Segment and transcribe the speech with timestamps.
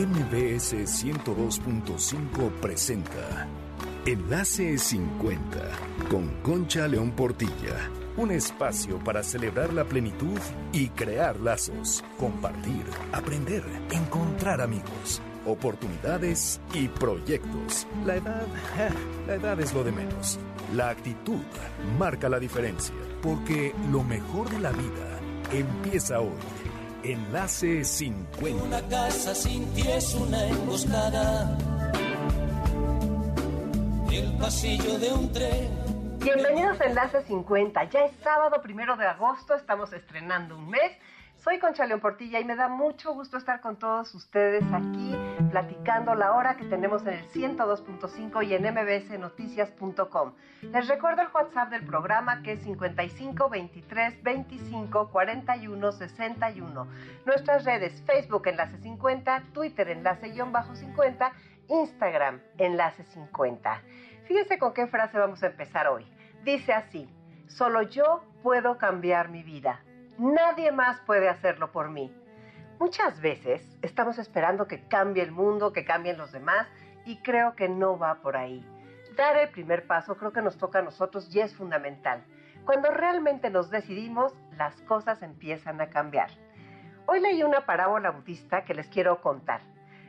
[0.00, 3.46] MBS 102.5 presenta
[4.06, 5.60] Enlace 50
[6.08, 7.90] con Concha León Portilla.
[8.16, 10.38] Un espacio para celebrar la plenitud
[10.72, 12.82] y crear lazos, compartir,
[13.12, 17.86] aprender, encontrar amigos, oportunidades y proyectos.
[18.06, 18.46] La edad,
[19.26, 20.38] la edad es lo de menos.
[20.74, 21.42] La actitud
[21.98, 25.20] marca la diferencia, porque lo mejor de la vida
[25.52, 26.38] empieza hoy.
[27.02, 28.62] Enlace 50.
[28.62, 31.56] Una casa sin ti es una emboscada.
[34.12, 36.18] El pasillo de un tren.
[36.18, 37.84] Bienvenidos a Enlace 50.
[37.84, 40.92] Ya es sábado primero de agosto, estamos estrenando un mes.
[41.42, 45.16] Soy Concha León Portilla y me da mucho gusto estar con todos ustedes aquí
[45.50, 50.34] platicando la hora que tenemos en el 102.5 y en mbsnoticias.com.
[50.70, 56.86] Les recuerdo el WhatsApp del programa que es 55 23 25 41 61.
[57.24, 61.32] Nuestras redes Facebook Enlace 50, Twitter Enlace-50,
[61.68, 63.82] Instagram Enlace 50.
[64.24, 66.06] Fíjense con qué frase vamos a empezar hoy.
[66.44, 67.08] Dice así,
[67.46, 69.80] solo yo puedo cambiar mi vida.
[70.20, 72.14] Nadie más puede hacerlo por mí.
[72.78, 76.68] Muchas veces estamos esperando que cambie el mundo, que cambien los demás,
[77.06, 78.62] y creo que no va por ahí.
[79.16, 82.22] Dar el primer paso creo que nos toca a nosotros y es fundamental.
[82.66, 86.28] Cuando realmente nos decidimos, las cosas empiezan a cambiar.
[87.06, 89.62] Hoy leí una parábola budista que les quiero contar.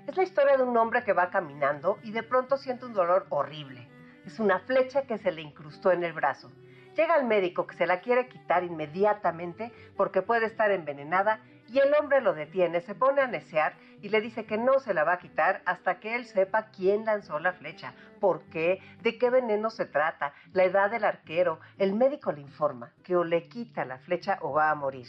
[0.08, 3.28] Es la historia de un hombre que va caminando y de pronto siente un dolor
[3.30, 3.88] horrible.
[4.26, 6.52] Es una flecha que se le incrustó en el brazo.
[6.96, 11.40] Llega el médico que se la quiere quitar inmediatamente porque puede estar envenenada
[11.70, 14.94] y el hombre lo detiene, se pone a necear y le dice que no se
[14.94, 19.18] la va a quitar hasta que él sepa quién lanzó la flecha, por qué, de
[19.18, 21.62] qué veneno se trata, la edad del arquero.
[21.78, 25.08] El médico le informa que o le quita la flecha o va a morir.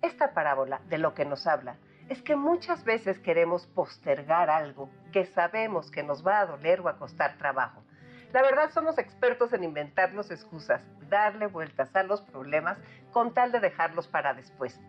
[0.00, 1.76] Esta parábola de lo que nos habla
[2.08, 6.88] es que muchas veces queremos postergar algo que sabemos que nos va a doler o
[6.88, 7.84] a costar trabajo.
[8.32, 12.78] La verdad somos expertos en inventarnos excusas, darle vueltas a los problemas
[13.12, 14.80] con tal de dejarlos para después.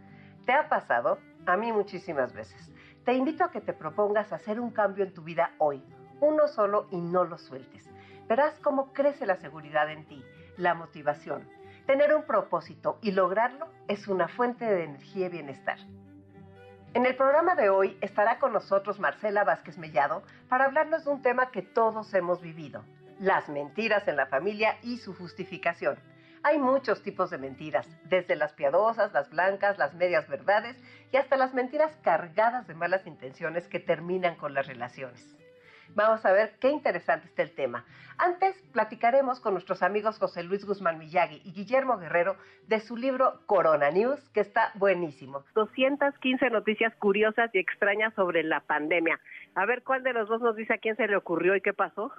[0.46, 1.18] ¿Te ha pasado?
[1.48, 2.72] A mí muchísimas veces.
[3.04, 5.84] Te invito a que te propongas hacer un cambio en tu vida hoy,
[6.20, 7.90] uno solo y no lo sueltes.
[8.28, 10.24] Verás cómo crece la seguridad en ti,
[10.58, 11.50] la motivación.
[11.88, 15.80] Tener un propósito y lograrlo es una fuente de energía y bienestar.
[16.94, 21.22] En el programa de hoy estará con nosotros Marcela Vázquez Mellado para hablarnos de un
[21.24, 22.84] tema que todos hemos vivido,
[23.22, 25.96] las mentiras en la familia y su justificación.
[26.42, 30.76] Hay muchos tipos de mentiras, desde las piadosas, las blancas, las medias verdades
[31.12, 35.38] y hasta las mentiras cargadas de malas intenciones que terminan con las relaciones.
[35.94, 37.86] Vamos a ver qué interesante está el tema.
[38.18, 43.42] Antes platicaremos con nuestros amigos José Luis Guzmán Miyagi y Guillermo Guerrero de su libro
[43.46, 45.44] Corona News, que está buenísimo.
[45.54, 49.20] 215 noticias curiosas y extrañas sobre la pandemia.
[49.54, 51.74] A ver cuál de los dos nos dice a quién se le ocurrió y qué
[51.74, 52.12] pasó.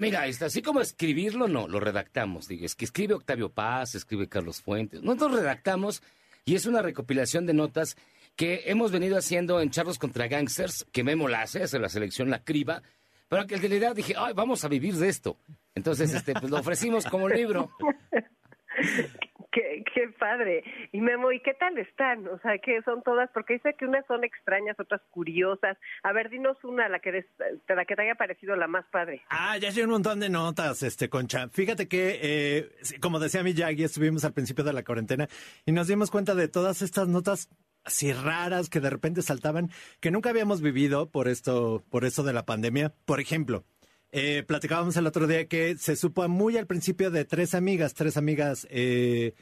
[0.00, 2.48] Mira, así como escribirlo, no, lo redactamos.
[2.48, 5.02] Digo, es que escribe Octavio Paz, escribe Carlos Fuentes.
[5.02, 6.02] Nosotros redactamos
[6.46, 7.98] y es una recopilación de notas
[8.34, 12.30] que hemos venido haciendo en Charlos contra Gangsters, que Memo la hace, hace la selección,
[12.30, 12.82] la criba,
[13.28, 15.36] pero que en realidad dije, ay, vamos a vivir de esto.
[15.74, 17.70] Entonces, este, pues lo ofrecimos como libro.
[19.52, 20.62] Qué, qué, padre.
[20.92, 22.28] Y Memo, ¿y qué tal están?
[22.28, 25.76] O sea, que son todas, porque dice que unas son extrañas, otras curiosas.
[26.02, 27.24] A ver, dinos una, la que,
[27.68, 29.22] la que te haya parecido la más padre.
[29.28, 31.48] Ah, ya hay un montón de notas, este, Concha.
[31.48, 35.28] Fíjate que, eh, como decía mi Yagi, estuvimos al principio de la cuarentena
[35.66, 37.48] y nos dimos cuenta de todas estas notas
[37.84, 42.32] así raras que de repente saltaban, que nunca habíamos vivido por esto, por esto de
[42.32, 42.92] la pandemia.
[43.04, 43.64] Por ejemplo,
[44.12, 48.16] eh, platicábamos el otro día que se supo muy al principio de tres amigas, tres
[48.16, 49.34] amigas eh,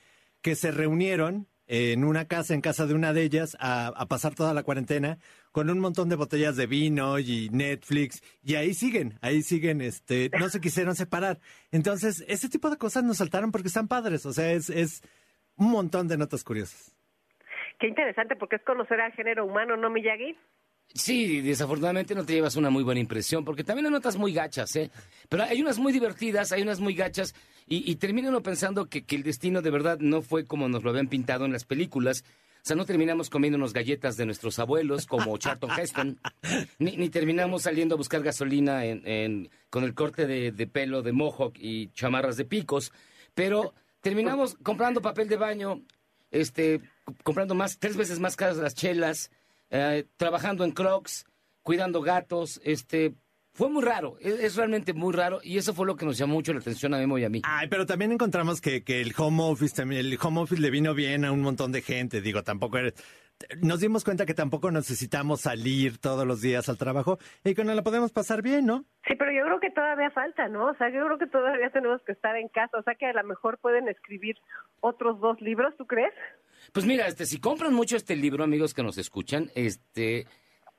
[0.43, 4.55] que se reunieron en una casa, en casa de una de ellas, a, pasar toda
[4.55, 5.19] la cuarentena
[5.53, 10.31] con un montón de botellas de vino y Netflix, y ahí siguen, ahí siguen, este,
[10.39, 11.39] no se quisieron separar.
[11.71, 15.03] Entonces, ese tipo de cosas nos saltaron porque están padres, o sea, es, es
[15.57, 16.95] un montón de notas curiosas.
[17.79, 20.37] Qué interesante, porque es conocer al género humano, ¿no, Miyagi?
[20.95, 24.75] Sí, desafortunadamente no te llevas una muy buena impresión, porque también hay notas muy gachas,
[24.77, 24.91] ¿eh?
[25.29, 27.35] Pero hay unas muy divertidas, hay unas muy gachas,
[27.67, 30.83] y, y termina uno pensando que, que, el destino de verdad no fue como nos
[30.83, 32.25] lo habían pintado en las películas.
[32.57, 36.19] O sea, no terminamos comiéndonos galletas de nuestros abuelos como Charlton Heston,
[36.79, 41.03] ni, ni, terminamos saliendo a buscar gasolina en, en, con el corte de, de pelo
[41.03, 42.93] de mohawk y chamarras de picos,
[43.35, 45.83] pero terminamos comprando papel de baño,
[46.31, 46.81] este,
[47.23, 49.31] comprando más, tres veces más caras las chelas,
[49.71, 51.25] eh, trabajando en Crocs,
[51.63, 53.15] cuidando gatos, este,
[53.53, 56.53] fue muy raro, es, realmente muy raro y eso fue lo que nos llamó mucho
[56.53, 57.43] la atención a Memo y a mí.
[57.45, 61.25] Ay, pero también encontramos que, que el home office el home office le vino bien
[61.25, 62.79] a un montón de gente, digo, tampoco
[63.61, 67.77] nos dimos cuenta que tampoco necesitamos salir todos los días al trabajo y que nos
[67.77, 68.85] la podemos pasar bien, ¿no?
[69.07, 70.67] Sí, pero yo creo que todavía falta, ¿no?
[70.67, 73.13] O sea, yo creo que todavía tenemos que estar en casa, o sea que a
[73.13, 74.37] lo mejor pueden escribir
[74.81, 76.13] otros dos libros, ¿tú crees?
[76.73, 80.27] Pues mira, este, si compran mucho este libro, amigos que nos escuchan, este,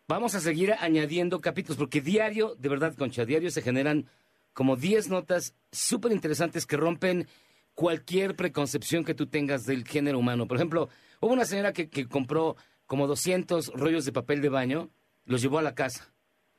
[0.07, 4.07] vamos a seguir añadiendo capítulos, porque diario, de verdad, Concha, diario se generan
[4.53, 7.27] como 10 notas súper interesantes que rompen
[7.79, 10.47] cualquier preconcepción que tú tengas del género humano.
[10.47, 10.89] Por ejemplo,
[11.21, 14.89] hubo una señora que, que compró como 200 rollos de papel de baño,
[15.23, 16.11] los llevó a la casa,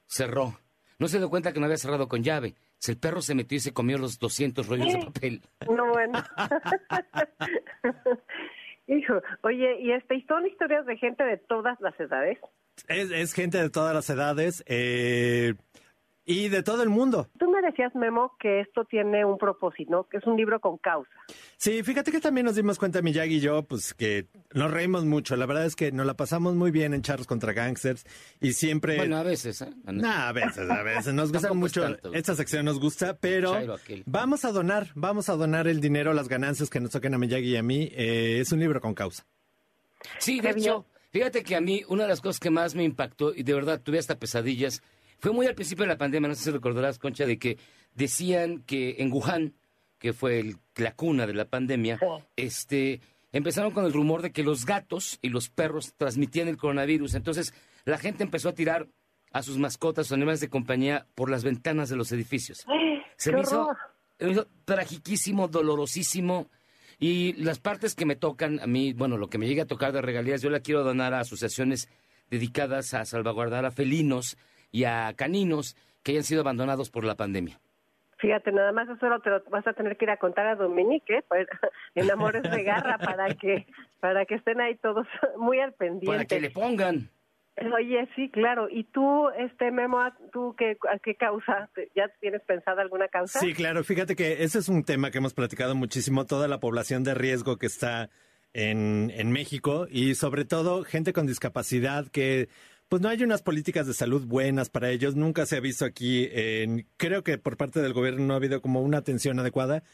[0.07, 0.59] cerró.
[0.99, 2.55] No se dio cuenta que no había cerrado con llave.
[2.89, 5.43] El perro se metió y se comió los 200 rollos de papel.
[5.71, 6.25] No, bueno.
[8.87, 12.39] Hijo, oye, ¿y este, ¿y son historias de gente de todas las edades?
[12.89, 14.65] Es, es gente de todas las edades.
[14.67, 15.53] Eh,
[16.31, 17.29] y de todo el mundo.
[17.41, 21.11] Tú me decías, Memo, que esto tiene un propósito, que es un libro con causa.
[21.56, 25.35] Sí, fíjate que también nos dimos cuenta, Miyagi y yo, pues que nos reímos mucho.
[25.35, 28.06] La verdad es que nos la pasamos muy bien en Charles contra Gangsters
[28.41, 28.97] y siempre...
[28.97, 29.71] Bueno, a veces, ¿eh?
[29.87, 31.12] No, a veces, a veces.
[31.15, 31.85] Nos gusta mucho.
[32.12, 33.56] Esta sección nos gusta, pero
[34.06, 37.49] vamos a donar, vamos a donar el dinero, las ganancias que nos toquen a Miyagi
[37.49, 37.91] y a mí.
[37.93, 39.26] Eh, es un libro con causa.
[40.19, 43.35] Sí, de hecho, fíjate que a mí una de las cosas que más me impactó,
[43.35, 44.81] y de verdad tuve hasta pesadillas,
[45.21, 47.59] fue muy al principio de la pandemia, no sé si recordarás, Concha, de que
[47.95, 49.55] decían que en Wuhan,
[49.99, 51.99] que fue la cuna de la pandemia,
[52.37, 53.01] este,
[53.33, 57.15] empezaron con el rumor de que los gatos y los perros transmitían el coronavirus.
[57.15, 58.89] Entonces, la gente empezó a tirar
[59.33, 62.65] a sus mascotas, sus animales de compañía, por las ventanas de los edificios.
[63.17, 63.69] Se me hizo,
[64.19, 66.49] me hizo tragiquísimo, dolorosísimo.
[66.99, 69.93] Y las partes que me tocan, a mí, bueno, lo que me llega a tocar
[69.93, 71.89] de regalías, yo la quiero donar a asociaciones
[72.31, 74.37] dedicadas a salvaguardar a felinos
[74.71, 77.61] y a caninos que hayan sido abandonados por la pandemia.
[78.19, 80.55] Fíjate, nada más eso lo te lo vas a tener que ir a contar a
[80.55, 81.49] Dominique, pues,
[81.95, 83.67] en Amores de Garra, para que,
[83.99, 85.07] para que estén ahí todos
[85.39, 86.07] muy al pendiente.
[86.07, 87.09] Para que le pongan.
[87.77, 88.69] Oye, sí, claro.
[88.71, 89.99] ¿Y tú, este Memo,
[90.33, 91.69] tú qué, a qué causa?
[91.95, 93.39] ¿Ya tienes pensado alguna causa?
[93.39, 93.85] Sí, claro.
[93.85, 97.59] Fíjate que ese es un tema que hemos platicado muchísimo, toda la población de riesgo
[97.59, 98.09] que está
[98.55, 102.49] en, en México y sobre todo gente con discapacidad que
[102.91, 105.15] pues no hay unas políticas de salud buenas para ellos.
[105.15, 108.61] Nunca se ha visto aquí, en, creo que por parte del gobierno no ha habido
[108.61, 109.85] como una atención adecuada.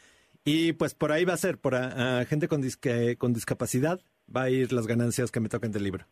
[0.43, 2.63] Y pues por ahí va a ser, por a, gente con,
[3.19, 3.99] con discapacidad,
[4.35, 6.05] va a ir las ganancias que me toquen del libro.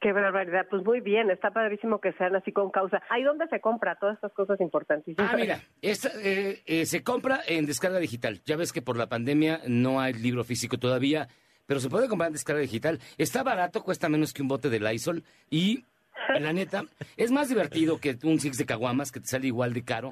[0.00, 3.02] Qué barbaridad, pues muy bien, está padrísimo que sean así con causa.
[3.10, 5.28] ¿Ahí dónde se compra todas estas cosas importantísimas?
[5.32, 8.42] Ah, mira, eh, eh, se compra en descarga digital.
[8.44, 11.26] Ya ves que por la pandemia no hay libro físico todavía
[11.66, 13.00] pero se puede comprar en descarga digital.
[13.18, 15.84] Está barato, cuesta menos que un bote de Lysol y,
[16.40, 16.84] la neta,
[17.16, 20.10] es más divertido que un Six de Caguamas que te sale igual de caro.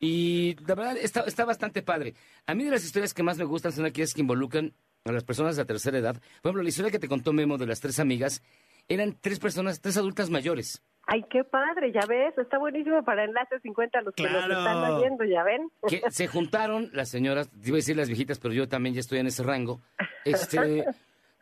[0.00, 2.14] Y la verdad está, está bastante padre.
[2.46, 4.74] A mí de las historias que más me gustan son aquellas que involucran
[5.04, 6.14] a las personas de la tercera edad.
[6.42, 8.42] Por ejemplo, la historia que te contó Memo de las tres amigas
[8.88, 10.82] eran tres personas, tres adultas mayores.
[11.06, 15.24] Ay, qué padre, ya ves, está buenísimo para Enlace 50 los que nos están oyendo,
[15.24, 15.70] ya ven.
[15.86, 19.18] Que se juntaron las señoras, iba a decir las viejitas, pero yo también ya estoy
[19.18, 19.80] en ese rango.
[20.24, 20.86] Este,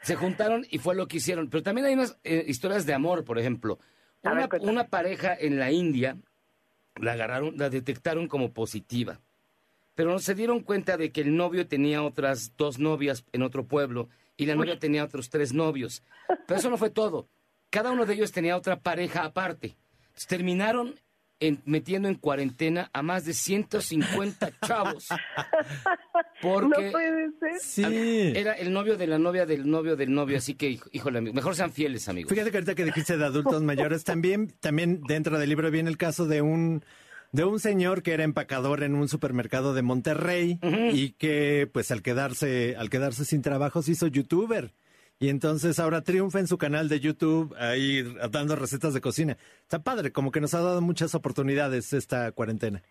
[0.01, 1.49] se juntaron y fue lo que hicieron.
[1.49, 3.79] Pero también hay unas eh, historias de amor, por ejemplo.
[4.25, 6.17] Una, una pareja en la India
[6.97, 9.21] la agarraron, la detectaron como positiva.
[9.95, 13.69] Pero no se dieron cuenta de que el novio tenía otras dos novias en otro
[13.69, 16.03] pueblo y la novia tenía otros tres novios.
[16.49, 17.29] Pero eso no fue todo.
[17.73, 19.75] Cada uno de ellos tenía otra pareja aparte.
[20.29, 20.95] Terminaron
[21.65, 25.09] metiendo en cuarentena a más de 150 chavos.
[26.43, 27.61] Porque no puede ser.
[27.63, 28.33] Sí.
[28.37, 31.73] era el novio de la novia del novio del novio, así que, híjole, mejor sean
[31.73, 32.31] fieles, amigos.
[32.31, 35.97] Fíjate que ahorita que dijiste de adultos mayores, también, también dentro del libro viene el
[35.97, 36.85] caso de un
[37.33, 40.61] de un señor que era empacador en un supermercado de Monterrey
[40.93, 44.75] y que pues al quedarse al quedarse sin trabajo se hizo youtuber
[45.23, 48.03] y entonces ahora triunfa en su canal de YouTube ahí
[48.33, 49.37] dando recetas de cocina.
[49.63, 52.83] Está padre, como que nos ha dado muchas oportunidades esta cuarentena.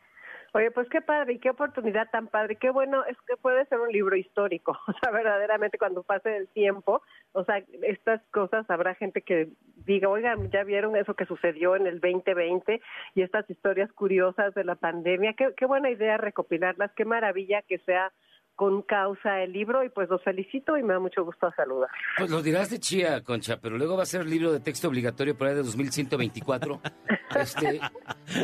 [0.53, 2.55] Oye, pues qué padre y qué oportunidad tan padre.
[2.55, 4.77] Qué bueno, es que puede ser un libro histórico.
[4.87, 7.01] O sea, verdaderamente cuando pase el tiempo,
[7.33, 9.49] o sea, estas cosas habrá gente que
[9.85, 12.81] diga, oigan, ya vieron eso que sucedió en el 2020
[13.13, 15.33] y estas historias curiosas de la pandemia.
[15.33, 16.93] Qué, qué buena idea recopilarlas.
[16.95, 18.13] Qué maravilla que sea
[18.61, 21.89] con causa el libro y pues los felicito y me da mucho gusto saludar.
[22.15, 24.87] Pues lo dirás de chía, Concha, pero luego va a ser el libro de texto
[24.87, 26.79] obligatorio por ahí de 2124.
[27.39, 27.81] este,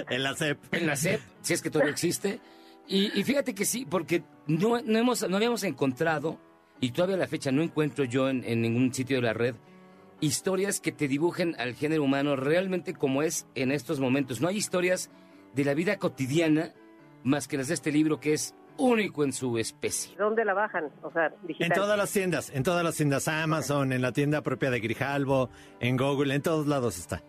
[0.09, 0.57] en la SEP.
[0.73, 2.39] En la SEP, si es que todavía existe.
[2.87, 6.39] Y, fíjate que sí, porque no, no, hemos, no habíamos encontrado,
[6.79, 9.53] y todavía a la fecha no encuentro yo en, en ningún sitio de la red,
[10.19, 14.41] historias que te dibujen al género humano realmente como es en estos momentos.
[14.41, 15.11] No hay historias
[15.53, 16.73] de la vida cotidiana
[17.23, 20.15] más que las de este libro que es único en su especie.
[20.17, 20.89] ¿Dónde la bajan?
[21.01, 21.67] O sea, digital.
[21.67, 25.49] En todas las tiendas, en todas las tiendas Amazon, en la tienda propia de Grijalvo,
[25.79, 27.21] en Google, en todos lados está.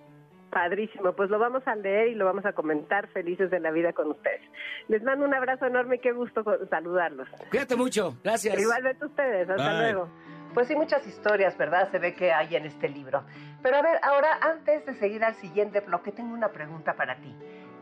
[0.50, 3.93] Padrísimo, pues lo vamos a leer y lo vamos a comentar felices de la vida
[3.93, 4.40] con ustedes.
[4.88, 7.28] Les mando un abrazo enorme y qué gusto saludarlos.
[7.50, 8.59] Cuídate mucho, gracias.
[8.59, 10.09] Igualmente ustedes, hasta luego.
[10.55, 11.90] Pues sí, muchas historias, ¿verdad?
[11.90, 13.23] Se ve que hay en este libro.
[13.62, 17.35] Pero a ver, ahora antes de seguir al siguiente bloque, tengo una pregunta para ti.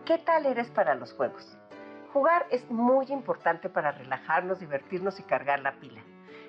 [0.04, 1.56] ¿Qué tal eres para los juegos?
[2.12, 6.00] Jugar es muy importante para relajarnos, divertirnos y cargar la pila.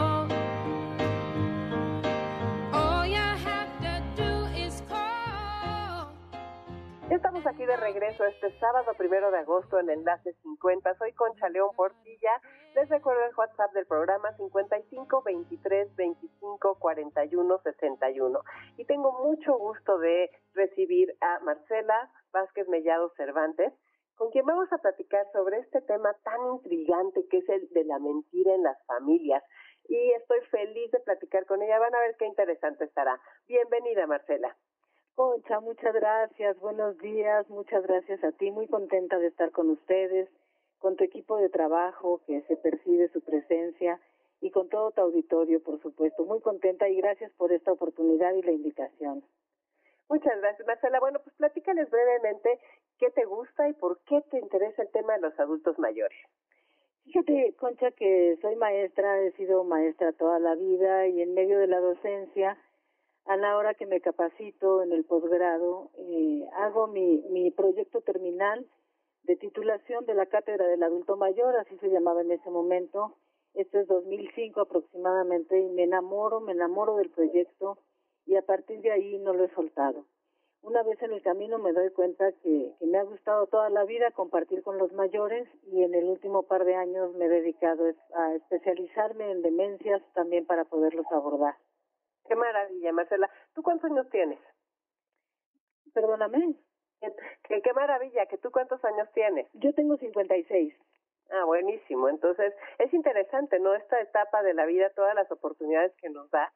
[7.22, 10.96] Estamos aquí de regreso este sábado primero de agosto en Enlace 50.
[10.96, 12.32] Soy Concha León Portilla.
[12.74, 18.40] Les recuerdo el WhatsApp del programa 55 23 25 41 61.
[18.78, 23.72] Y tengo mucho gusto de recibir a Marcela Vázquez Mellado Cervantes,
[24.16, 28.00] con quien vamos a platicar sobre este tema tan intrigante que es el de la
[28.00, 29.44] mentira en las familias.
[29.88, 31.78] Y estoy feliz de platicar con ella.
[31.78, 33.22] Van a ver qué interesante estará.
[33.48, 34.58] Bienvenida, Marcela.
[35.16, 40.30] Concha, muchas gracias, buenos días, muchas gracias a ti, muy contenta de estar con ustedes,
[40.80, 44.00] con tu equipo de trabajo, que se percibe su presencia,
[44.42, 46.26] y con todo tu auditorio, por supuesto.
[46.26, 49.24] Muy contenta y gracias por esta oportunidad y la invitación.
[50.10, 51.00] Muchas gracias, Marcela.
[51.00, 52.60] Bueno, pues platícales brevemente
[52.98, 56.18] qué te gusta y por qué te interesa el tema de los adultos mayores.
[57.04, 61.68] Fíjate, Concha, que soy maestra, he sido maestra toda la vida y en medio de
[61.68, 62.58] la docencia,
[63.26, 68.66] a la hora que me capacito en el posgrado, eh, hago mi, mi proyecto terminal
[69.24, 73.16] de titulación de la Cátedra del Adulto Mayor, así se llamaba en ese momento.
[73.54, 77.78] Esto es 2005 aproximadamente y me enamoro, me enamoro del proyecto
[78.26, 80.06] y a partir de ahí no lo he soltado.
[80.64, 83.84] Una vez en el camino me doy cuenta que, que me ha gustado toda la
[83.84, 87.84] vida compartir con los mayores y en el último par de años me he dedicado
[88.16, 91.56] a especializarme en demencias también para poderlos abordar.
[92.32, 93.30] Qué maravilla, Marcela.
[93.54, 94.40] ¿Tú cuántos años tienes?
[95.94, 96.56] Perdóname.
[97.02, 99.50] Qué, qué maravilla, que tú cuántos años tienes.
[99.56, 100.74] Yo tengo 56.
[101.30, 102.08] Ah, buenísimo.
[102.08, 103.74] Entonces, es interesante, ¿no?
[103.74, 106.54] Esta etapa de la vida, todas las oportunidades que nos da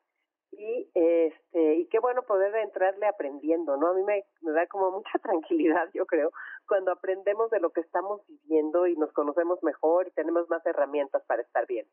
[0.51, 3.89] y este y qué bueno poder entrarle aprendiendo, ¿no?
[3.89, 6.31] A mí me, me da como mucha tranquilidad, yo creo,
[6.69, 11.21] cuando aprendemos de lo que estamos viviendo y nos conocemos mejor y tenemos más herramientas
[11.25, 11.85] para estar bien.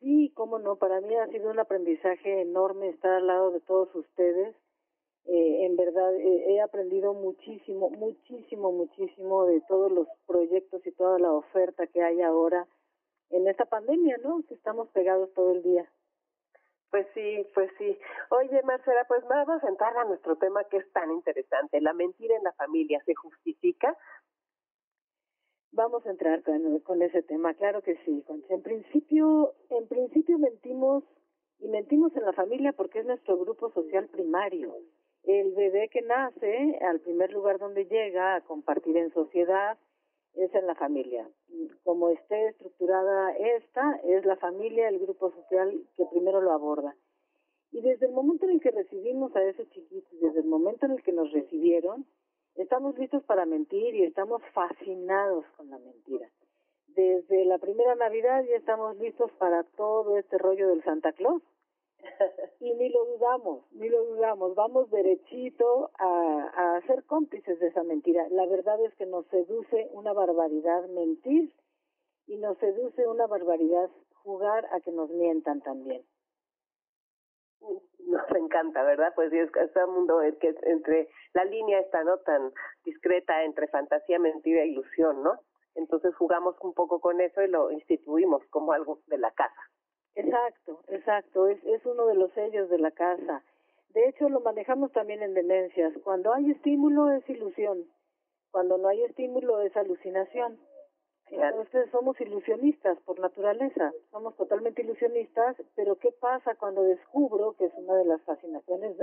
[0.00, 3.94] Sí, cómo no, para mí ha sido un aprendizaje enorme estar al lado de todos
[3.94, 4.56] ustedes
[5.26, 11.18] eh, en verdad eh, he aprendido muchísimo, muchísimo, muchísimo de todos los proyectos y toda
[11.18, 12.66] la oferta que hay ahora
[13.30, 14.42] en esta pandemia, ¿no?
[14.48, 15.88] Que estamos pegados todo el día.
[16.90, 17.96] Pues sí, pues sí.
[18.30, 21.80] Oye, Marcela, pues vamos a entrar a nuestro tema que es tan interesante.
[21.80, 23.96] La mentira en la familia, ¿se justifica?
[25.72, 28.54] Vamos a entrar con, ese tema, claro que sí, Concha.
[28.54, 31.04] En principio, en principio mentimos
[31.60, 34.74] y mentimos en la familia porque es nuestro grupo social primario
[35.24, 39.78] el bebé que nace, al primer lugar donde llega a compartir en sociedad,
[40.34, 41.28] es en la familia.
[41.84, 46.94] Como esté estructurada esta, es la familia, el grupo social que primero lo aborda.
[47.72, 50.92] Y desde el momento en el que recibimos a esos chiquitos, desde el momento en
[50.92, 52.06] el que nos recibieron,
[52.56, 56.28] estamos listos para mentir y estamos fascinados con la mentira.
[56.88, 61.42] Desde la primera Navidad ya estamos listos para todo este rollo del Santa Claus.
[62.60, 67.82] y ni lo dudamos, ni lo dudamos, vamos derechito a, a ser cómplices de esa
[67.82, 68.26] mentira.
[68.30, 71.52] La verdad es que nos seduce una barbaridad mentir
[72.26, 73.90] y nos seduce una barbaridad
[74.22, 76.04] jugar a que nos mientan también.
[78.06, 79.12] Nos encanta, ¿verdad?
[79.14, 82.52] Pues es que este mundo es que entre la línea está no tan
[82.84, 85.40] discreta entre fantasía, mentira e ilusión, ¿no?
[85.74, 89.60] Entonces jugamos un poco con eso y lo instituimos como algo de la casa.
[90.14, 93.42] Exacto, exacto, es, es uno de los sellos de la casa.
[93.90, 95.92] De hecho, lo manejamos también en demencias.
[96.04, 97.86] Cuando hay estímulo es ilusión,
[98.50, 100.58] cuando no hay estímulo es alucinación.
[101.30, 107.72] Entonces somos ilusionistas por naturaleza, somos totalmente ilusionistas, pero ¿qué pasa cuando descubro, que es
[107.76, 108.96] una de las fascinaciones,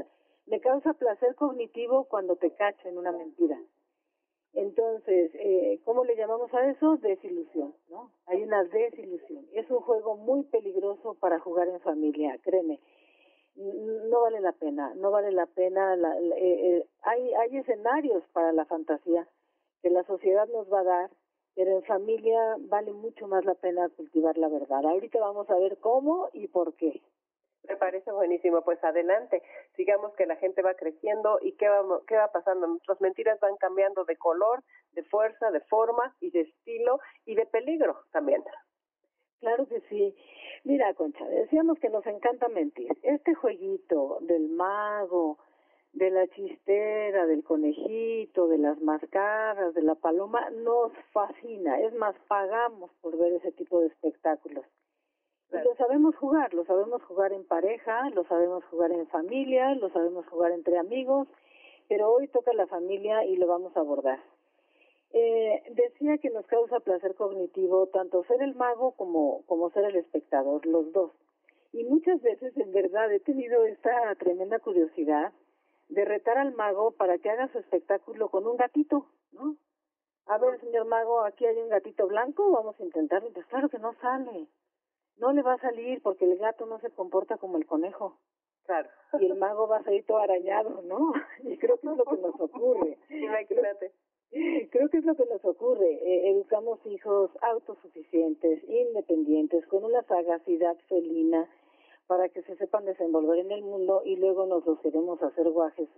[0.45, 3.57] me causa placer cognitivo cuando te cacho en una mentira?
[4.53, 6.97] Entonces, eh, ¿cómo le llamamos a eso?
[6.97, 8.11] Desilusión, ¿no?
[8.25, 9.45] Hay una desilusión.
[9.53, 12.79] Es un juego muy peligroso para jugar en familia, créeme.
[13.55, 15.95] No vale la pena, no vale la pena.
[15.95, 16.31] La- eh,
[16.77, 19.27] eh, hay, hay escenarios para la fantasía
[19.81, 21.09] que la sociedad nos va a dar,
[21.57, 24.85] pero en familia vale mucho más la pena cultivar la verdad.
[24.85, 27.01] Ahorita vamos a ver cómo y por qué.
[27.67, 29.41] Me parece buenísimo, pues adelante,
[29.75, 32.67] sigamos que la gente va creciendo y qué va, qué va pasando.
[32.67, 37.47] Nuestras mentiras van cambiando de color, de fuerza, de forma y de estilo y de
[37.47, 38.43] peligro también.
[39.39, 40.15] Claro que sí.
[40.63, 42.95] Mira, Concha, decíamos que nos encanta mentir.
[43.01, 45.39] Este jueguito del mago,
[45.97, 51.79] de la chistera, del conejito, de las mascaras, de la paloma, nos fascina.
[51.81, 54.63] Es más, pagamos por ver ese tipo de espectáculos.
[55.51, 59.89] Y lo sabemos jugar, lo sabemos jugar en pareja, lo sabemos jugar en familia, lo
[59.89, 61.27] sabemos jugar entre amigos,
[61.87, 64.19] pero hoy toca la familia y lo vamos a abordar.
[65.13, 69.95] Eh, decía que nos causa placer cognitivo tanto ser el mago como, como ser el
[69.95, 71.11] espectador, los dos.
[71.73, 75.33] Y muchas veces, en verdad, he tenido esta tremenda curiosidad
[75.89, 79.55] de retar al mago para que haga su espectáculo con un gatito, ¿no?
[80.25, 83.31] A ver, señor mago, aquí hay un gatito blanco, vamos a intentarlo.
[83.31, 84.47] Pues claro que no sale.
[85.17, 88.19] No le va a salir porque el gato no se comporta como el conejo.
[88.65, 88.89] Claro.
[89.19, 91.13] Y el mago va a salir todo arañado, ¿no?
[91.43, 92.97] Y creo que es lo que nos ocurre.
[93.09, 93.93] Imagínate.
[94.71, 95.89] Creo que es lo que nos ocurre.
[95.89, 101.49] Eh, educamos hijos autosuficientes, independientes, con una sagacidad felina
[102.07, 105.89] para que se sepan desenvolver en el mundo y luego nos los queremos hacer guajes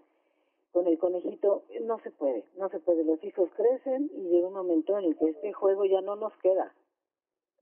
[0.72, 1.64] con el conejito.
[1.82, 3.04] No se puede, no se puede.
[3.04, 6.36] Los hijos crecen y llega un momento en el que este juego ya no nos
[6.38, 6.74] queda.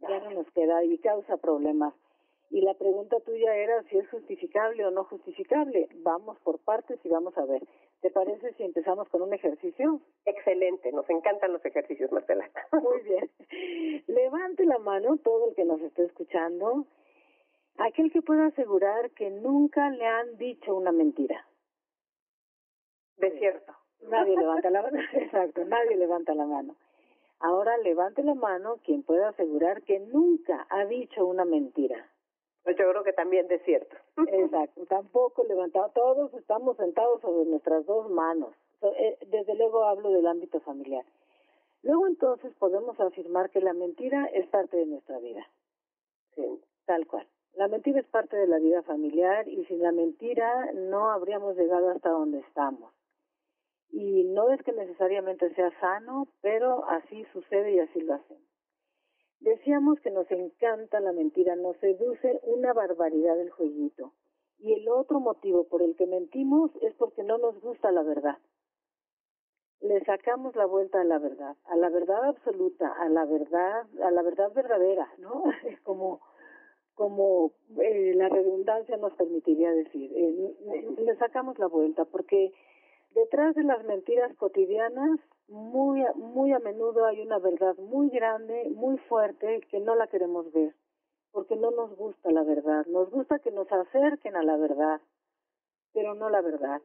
[0.01, 1.93] Ya no nos queda y causa problemas.
[2.49, 5.89] Y la pregunta tuya era si es justificable o no justificable.
[5.95, 7.61] Vamos por partes y vamos a ver.
[8.01, 9.99] ¿Te parece si empezamos con un ejercicio?
[10.25, 12.49] Excelente, nos encantan los ejercicios, Marcela.
[12.71, 13.29] Muy bien.
[14.07, 16.85] Levante la mano todo el que nos esté escuchando.
[17.77, 21.45] Aquel que pueda asegurar que nunca le han dicho una mentira.
[23.17, 23.73] De cierto.
[24.09, 24.99] Nadie levanta la mano.
[25.13, 26.75] Exacto, nadie levanta la mano.
[27.39, 32.09] Ahora levante la mano quien pueda asegurar que nunca ha dicho una mentira.
[32.63, 33.95] Pues yo creo que también de cierto.
[34.27, 35.89] Exacto, tampoco levantado.
[35.93, 38.53] Todos estamos sentados sobre nuestras dos manos.
[38.81, 41.05] Eh, Desde luego hablo del ámbito familiar.
[41.83, 45.47] Luego entonces podemos afirmar que la mentira es parte de nuestra vida.
[46.35, 46.59] Sí.
[46.85, 47.27] Tal cual.
[47.57, 51.89] La mentira es parte de la vida familiar y sin la mentira no habríamos llegado
[51.89, 52.93] hasta donde estamos.
[53.89, 58.43] Y no es que necesariamente sea sano, pero así sucede y así lo hacemos.
[59.39, 64.13] Decíamos que nos encanta la mentira, nos seduce una barbaridad el jueguito.
[64.59, 68.37] Y el otro motivo por el que mentimos es porque no nos gusta la verdad.
[69.81, 74.11] Le sacamos la vuelta a la verdad, a la verdad absoluta, a la verdad, a
[74.11, 75.43] la verdad verdadera, ¿no?
[75.83, 76.21] como
[76.97, 80.11] como eh, la redundancia nos permitiría decir.
[80.13, 82.51] Eh, le sacamos la vuelta porque
[83.11, 88.97] detrás de las mentiras cotidianas muy muy a menudo hay una verdad muy grande, muy
[89.07, 90.73] fuerte que no la queremos ver
[91.37, 92.87] porque no nos gusta la verdad.
[92.87, 94.99] Nos gusta que nos acerquen a la verdad,
[95.93, 96.81] pero no la verdad.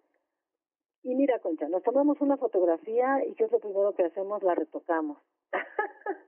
[1.02, 4.42] Y mira, Concha, nos tomamos una fotografía y ¿qué es lo primero que hacemos?
[4.42, 5.16] La retocamos.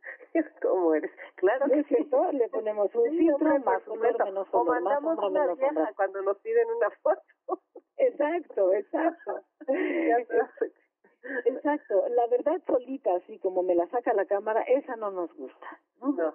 [0.62, 1.10] ¿Cómo eres?
[1.36, 2.32] Claro ¿No que es cierto?
[2.32, 4.24] Le ponemos un Sí, filtro, más supuesto.
[4.24, 7.62] menos O más mandamos sombra, una menos vieja cuando nos piden una foto.
[7.96, 9.40] Exacto, exacto.
[9.66, 10.28] Sabes.
[11.46, 12.08] Exacto.
[12.10, 15.80] La verdad solita, así como me la saca la cámara, esa no nos gusta.
[16.00, 16.12] ¿no?
[16.12, 16.34] No.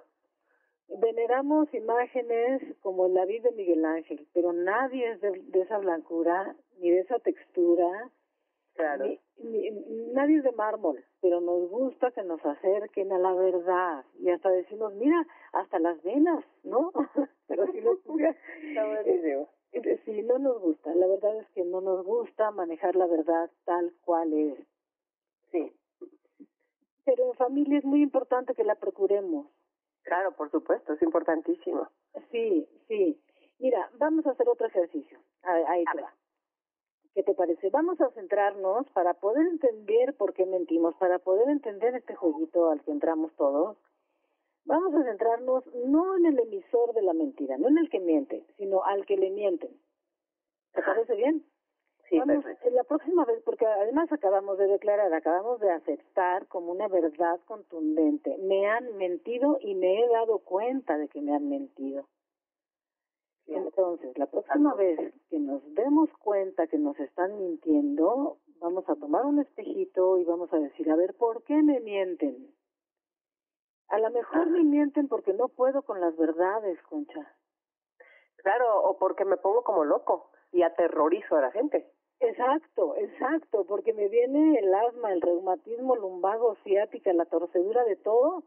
[0.99, 6.55] Veneramos imágenes como la vida de Miguel Ángel, pero nadie es de, de esa blancura
[6.79, 8.09] ni de esa textura
[8.73, 9.05] Claro.
[10.13, 14.49] nadie es de mármol, pero nos gusta que nos acerquen a la verdad y hasta
[14.49, 16.91] decimos, mira, hasta las venas, ¿no?
[17.47, 17.97] pero si no
[20.05, 20.93] Sí, no nos gusta.
[20.95, 24.57] La verdad es que no nos gusta manejar la verdad tal cual es.
[25.51, 25.71] Sí.
[27.05, 29.45] Pero en familia es muy importante que la procuremos.
[30.03, 31.87] Claro, por supuesto, es importantísimo.
[32.31, 33.21] Sí, sí.
[33.59, 35.19] Mira, vamos a hacer otro ejercicio.
[35.43, 36.13] Ahí te va.
[37.19, 37.69] ¿Qué te parece?
[37.69, 42.81] Vamos a centrarnos para poder entender por qué mentimos, para poder entender este jueguito al
[42.81, 43.75] que entramos todos.
[44.63, 48.45] Vamos a centrarnos no en el emisor de la mentira, no en el que miente,
[48.55, 49.69] sino al que le mienten.
[50.71, 51.45] ¿Te parece bien?
[52.07, 56.87] Sí, Vamos, la próxima vez, porque además acabamos de declarar, acabamos de aceptar como una
[56.87, 58.37] verdad contundente.
[58.37, 62.07] Me han mentido y me he dado cuenta de que me han mentido.
[63.55, 69.25] Entonces, la próxima vez que nos demos cuenta que nos están mintiendo, vamos a tomar
[69.25, 72.53] un espejito y vamos a decir, a ver, ¿por qué me mienten?
[73.87, 77.27] A lo mejor me mienten porque no puedo con las verdades, Concha.
[78.37, 81.91] Claro, o porque me pongo como loco y aterrorizo a la gente.
[82.19, 88.43] Exacto, exacto, porque me viene el asma, el reumatismo lumbago, ciática, la torcedura de todo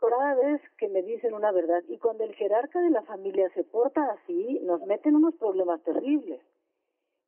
[0.00, 1.82] cada vez que me dicen una verdad.
[1.88, 6.40] Y cuando el jerarca de la familia se porta así, nos meten unos problemas terribles.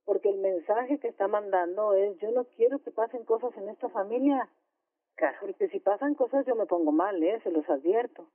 [0.04, 3.88] Porque el mensaje que está mandando es, yo no quiero que pasen cosas en esta
[3.90, 4.48] familia.
[5.40, 7.40] Porque si pasan cosas yo me pongo mal, ¿eh?
[7.42, 8.26] se los advierto.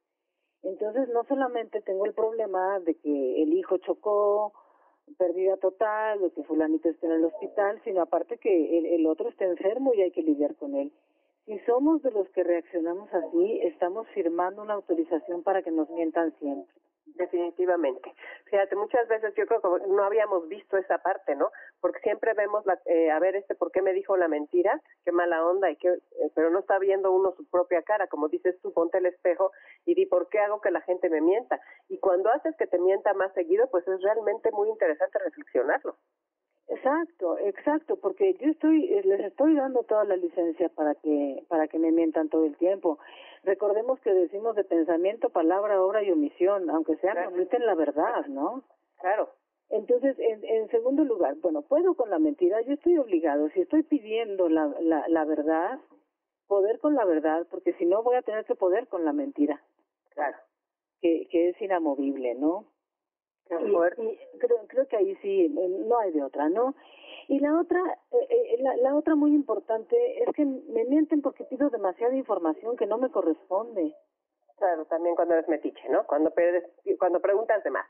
[0.61, 4.53] Entonces no solamente tengo el problema de que el hijo chocó,
[5.17, 9.29] pérdida total, de que fulanito esté en el hospital, sino aparte que el, el otro
[9.29, 10.91] está enfermo y hay que lidiar con él.
[11.45, 16.33] Si somos de los que reaccionamos así, estamos firmando una autorización para que nos mientan
[16.39, 16.73] siempre.
[17.05, 18.13] Definitivamente.
[18.45, 21.51] Fíjate, muchas veces yo creo que no habíamos visto esa parte, ¿no?
[21.81, 24.81] Porque siempre vemos, la, eh, a ver, este, ¿por qué me dijo la mentira?
[25.03, 28.07] Qué mala onda, y qué, eh, pero no está viendo uno su propia cara.
[28.07, 29.51] Como dices tú, ponte el espejo
[29.85, 31.59] y di, ¿por qué hago que la gente me mienta?
[31.89, 35.97] Y cuando haces que te mienta más seguido, pues es realmente muy interesante reflexionarlo.
[36.67, 41.67] Exacto, exacto, porque yo estoy, eh, les estoy dando toda la licencia para que, para
[41.67, 42.99] que me mientan todo el tiempo.
[43.43, 47.35] Recordemos que decimos de pensamiento, palabra, obra y omisión, aunque sea, claro.
[47.59, 48.63] la verdad, ¿no?
[48.99, 49.29] Claro.
[49.69, 53.83] Entonces, en, en segundo lugar, bueno, puedo con la mentira, yo estoy obligado, si estoy
[53.83, 55.79] pidiendo la, la, la verdad,
[56.47, 59.61] poder con la verdad, porque si no voy a tener que poder con la mentira.
[60.13, 60.37] Claro.
[61.01, 62.65] Que, que es inamovible, ¿no?
[63.49, 66.75] Y, y creo, creo que ahí sí, no hay de otra, ¿no?
[67.27, 67.79] Y la otra,
[68.11, 72.75] eh, eh, la, la otra muy importante es que me mienten porque pido demasiada información
[72.75, 73.95] que no me corresponde.
[74.57, 76.05] Claro, también cuando eres metiche, ¿no?
[76.05, 76.33] Cuando,
[76.99, 77.85] cuando preguntas de más.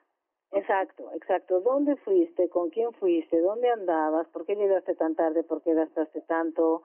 [0.51, 1.61] Exacto, exacto.
[1.61, 2.47] ¿Dónde fuiste?
[2.49, 3.39] ¿Con quién fuiste?
[3.41, 4.27] ¿Dónde andabas?
[4.27, 5.43] ¿Por qué llegaste tan tarde?
[5.43, 6.83] ¿Por qué gastaste tanto?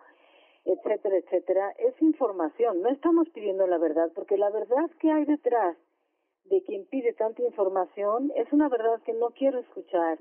[0.65, 1.75] Etcétera, etcétera.
[1.79, 2.83] Es información.
[2.83, 5.77] No estamos pidiendo la verdad, porque la verdad que hay detrás
[6.49, 10.19] de quien pide tanta información es una verdad que no quiero escuchar.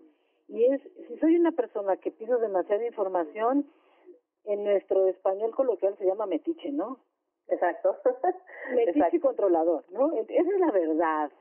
[0.47, 3.65] Y es, si soy una persona que pido demasiada información,
[4.47, 6.99] en nuestro español coloquial se llama metiche, ¿no?
[7.47, 7.97] Exacto.
[8.75, 9.19] metiche Exacto.
[9.21, 10.13] controlador, ¿no?
[10.13, 11.31] Esa es la verdad.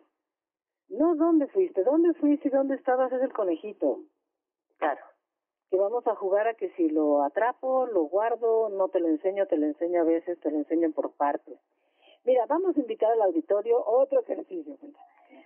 [0.89, 4.01] No dónde fuiste, dónde fuiste y dónde estabas es el conejito.
[4.79, 5.01] Claro.
[5.71, 9.47] Que vamos a jugar a que si lo atrapo, lo guardo, no te lo enseño,
[9.47, 11.59] te lo enseño a veces, te lo enseño por partes.
[12.27, 14.77] Mira, vamos a invitar al auditorio otro ejercicio.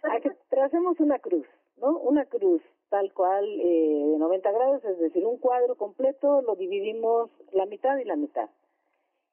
[0.02, 1.98] A que tracemos una cruz, ¿no?
[1.98, 7.30] Una cruz tal cual eh, de 90 grados, es decir, un cuadro completo lo dividimos
[7.52, 8.48] la mitad y la mitad.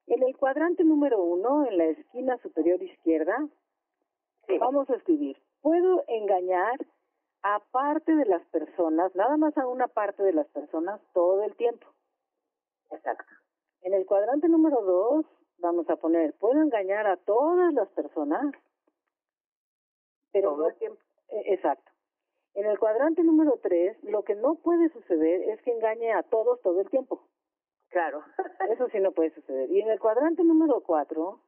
[0.06, 3.48] En el cuadrante número uno, en la esquina superior izquierda,
[4.46, 4.58] Sí.
[4.60, 6.78] vamos a escribir, puedo engañar
[7.44, 11.54] a parte de las personas, nada más a una parte de las personas todo el
[11.58, 11.86] tiempo.
[12.92, 13.26] Exacto.
[13.82, 15.26] En el cuadrante número dos,
[15.60, 18.54] vamos a poner, puedo engañar a todas las personas,
[20.32, 21.92] pero Todo no- eh, exacto.
[22.54, 26.60] En el cuadrante número tres, lo que no puede suceder es que engañe a todos
[26.62, 27.22] todo el tiempo.
[27.90, 28.24] Claro.
[28.72, 29.70] Eso sí no puede suceder.
[29.72, 31.40] Y en el cuadrante número cuatro,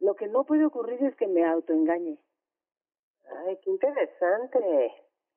[0.00, 2.18] lo que no puede ocurrir es que me autoengañe.
[3.46, 4.92] Ay, qué interesante.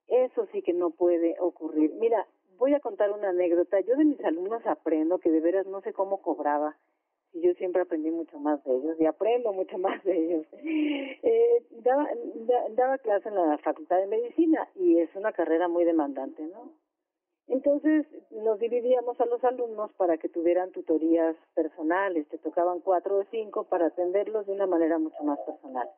[0.07, 1.93] Eso sí que no puede ocurrir.
[1.95, 3.79] Mira, voy a contar una anécdota.
[3.81, 6.77] Yo de mis alumnos aprendo que de veras no sé cómo cobraba.
[7.33, 10.45] Y yo siempre aprendí mucho más de ellos y aprendo mucho más de ellos.
[10.53, 12.07] Eh, daba,
[12.47, 16.71] da- daba clase en la Facultad de Medicina y es una carrera muy demandante, ¿no?
[17.47, 22.27] Entonces nos dividíamos a los alumnos para que tuvieran tutorías personales.
[22.29, 25.89] Te tocaban cuatro o cinco para atenderlos de una manera mucho más personal.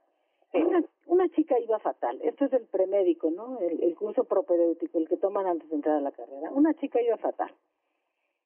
[0.53, 2.19] Una, una chica iba fatal.
[2.23, 3.59] Esto es el premédico, ¿no?
[3.59, 6.49] El, el curso propedéutico, el que toman antes de entrar a la carrera.
[6.51, 7.51] Una chica iba fatal.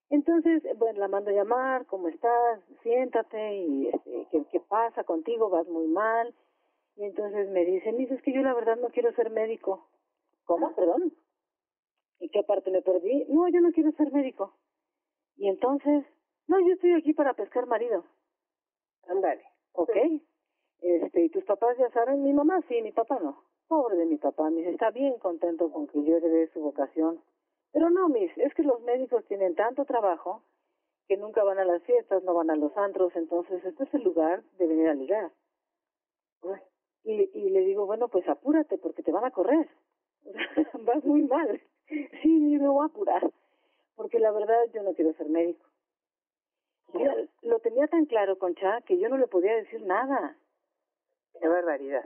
[0.10, 2.62] Entonces, bueno, la mando a llamar, ¿cómo estás?
[2.82, 5.50] Siéntate y este, ¿qué, ¿qué pasa contigo?
[5.50, 6.34] ¿Vas muy mal?
[6.96, 9.88] Y entonces me dice, Miss, es que yo la verdad no quiero ser médico.
[10.46, 10.74] ¿Cómo?
[10.76, 11.14] Perdón.
[12.20, 13.26] ¿Y qué parte me perdí?
[13.30, 14.54] No, yo no quiero ser médico.
[15.36, 16.06] Y entonces,
[16.48, 18.04] no, yo estoy aquí para pescar marido.
[19.08, 19.44] Ándale.
[19.74, 19.92] Ok.
[20.80, 22.24] Este, ¿y tus papás ya saben?
[22.24, 23.44] Mi mamá sí, mi papá no.
[23.68, 27.22] Pobre de mi papá, mis, está bien contento con que yo heredé su vocación.
[27.74, 30.44] Pero no, mis, es que los médicos tienen tanto trabajo
[31.08, 34.04] que nunca van a las fiestas, no van a los antros, entonces este es el
[34.04, 35.32] lugar de venir a ligar.
[37.04, 39.70] Y, y le digo, bueno, pues apúrate porque te van a correr.
[40.82, 41.62] Vas muy mal.
[42.22, 43.32] Sí, me voy a apurar.
[43.96, 45.66] Porque la verdad yo no quiero ser médico.
[46.94, 50.38] Mira, lo tenía tan claro, Concha, que yo no le podía decir nada.
[51.40, 52.04] Qué barbaridad.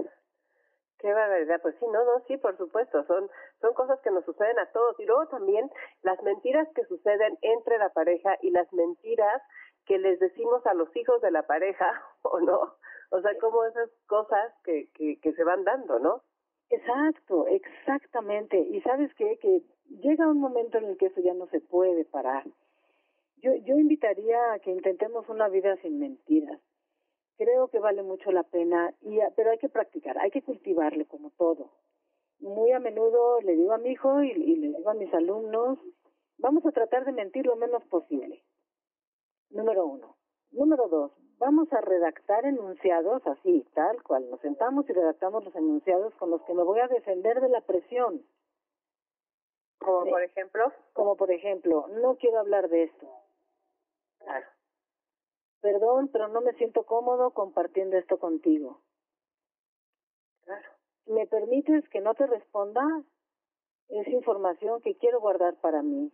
[1.01, 1.59] Qué barbaridad.
[1.61, 3.03] Pues sí, no, no, sí, por supuesto.
[3.05, 4.99] Son, son cosas que nos suceden a todos.
[4.99, 5.69] Y luego también
[6.03, 9.41] las mentiras que suceden entre la pareja y las mentiras
[9.85, 12.75] que les decimos a los hijos de la pareja, o no.
[13.09, 16.21] O sea, como esas cosas que, que, que se van dando, ¿no?
[16.69, 18.57] Exacto, exactamente.
[18.57, 22.05] Y sabes qué, que llega un momento en el que eso ya no se puede
[22.05, 22.45] parar.
[23.37, 26.61] Yo, yo invitaría a que intentemos una vida sin mentiras.
[27.43, 31.05] Creo que vale mucho la pena, y, a- pero hay que practicar, hay que cultivarle
[31.05, 31.71] como todo.
[32.39, 35.79] Muy a menudo le digo a mi hijo y, y le digo a mis alumnos,
[36.37, 38.43] vamos a tratar de mentir lo menos posible.
[39.49, 40.15] Número uno.
[40.51, 44.29] Número dos, vamos a redactar enunciados así, tal cual.
[44.29, 47.61] Nos sentamos y redactamos los enunciados con los que me voy a defender de la
[47.61, 48.21] presión.
[49.79, 53.07] Como por ejemplo, Como por ejemplo, no quiero hablar de esto.
[54.19, 54.45] claro,
[55.61, 58.81] Perdón, pero no me siento cómodo compartiendo esto contigo.
[60.43, 60.67] claro.
[61.07, 62.81] ¿Me permites que no te responda?
[63.89, 66.11] Es información que quiero guardar para mí.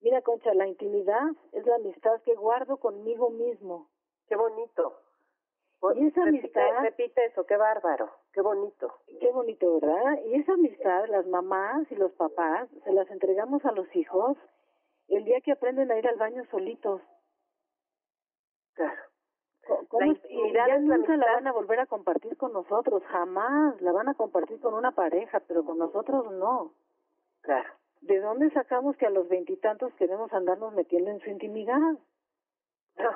[0.00, 3.88] Mira, Concha, la intimidad es la amistad que guardo conmigo mismo.
[4.28, 5.00] Qué bonito.
[5.94, 8.94] Y esa repite, amistad- repite eso, qué bárbaro, qué bonito.
[9.20, 10.18] Qué bonito, ¿verdad?
[10.26, 14.36] Y esa amistad, las mamás y los papás, se las entregamos a los hijos
[15.08, 17.00] el día que aprenden a ir al baño solitos.
[18.78, 19.02] Claro.
[19.88, 23.02] ¿Cómo La intimidad ya es la nunca la van a volver a compartir con nosotros,
[23.08, 23.80] jamás.
[23.82, 26.72] La van a compartir con una pareja, pero con nosotros no.
[27.42, 27.68] Claro.
[28.00, 31.98] ¿De dónde sacamos que a los veintitantos queremos andarnos metiendo en su intimidad?
[32.96, 33.10] No.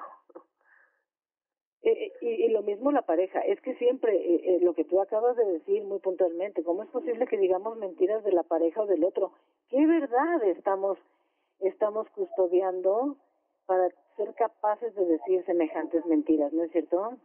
[1.83, 4.85] Eh, eh, y, y lo mismo la pareja, es que siempre eh, eh, lo que
[4.85, 8.83] tú acabas de decir muy puntualmente, ¿cómo es posible que digamos mentiras de la pareja
[8.83, 9.33] o del otro?
[9.69, 10.99] ¿Qué verdad estamos
[11.61, 13.17] estamos custodiando
[13.67, 17.17] para ser capaces de decir semejantes mentiras, no es cierto?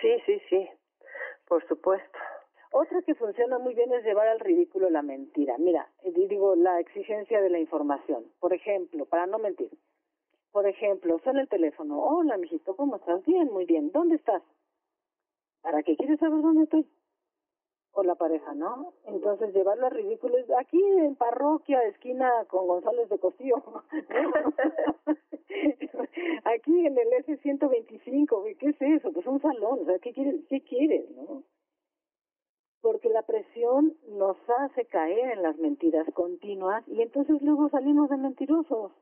[0.00, 0.68] Sí, sí, sí.
[1.46, 2.18] Por supuesto.
[2.72, 5.56] Otra que funciona muy bien es llevar al ridículo la mentira.
[5.58, 8.24] Mira, eh, digo, la exigencia de la información.
[8.40, 9.70] Por ejemplo, para no mentir.
[10.52, 12.00] Por ejemplo, suena el teléfono.
[12.00, 13.24] Hola, mijito, ¿cómo estás?
[13.24, 13.90] Bien, muy bien.
[13.92, 14.42] ¿Dónde estás?
[15.62, 16.86] ¿Para qué quieres saber dónde estoy?
[17.98, 18.92] O la pareja, ¿no?
[19.06, 23.56] Entonces, llevarlo al ridículo es aquí en parroquia, esquina con González de Costío.
[26.44, 29.12] aquí en el S125, ¿qué es eso?
[29.12, 31.42] Pues un salón, o sea, ¿qué quieres, qué quieres, no?
[32.80, 38.16] porque la presión nos hace caer en las mentiras continuas y entonces luego salimos de
[38.16, 38.92] mentirosos.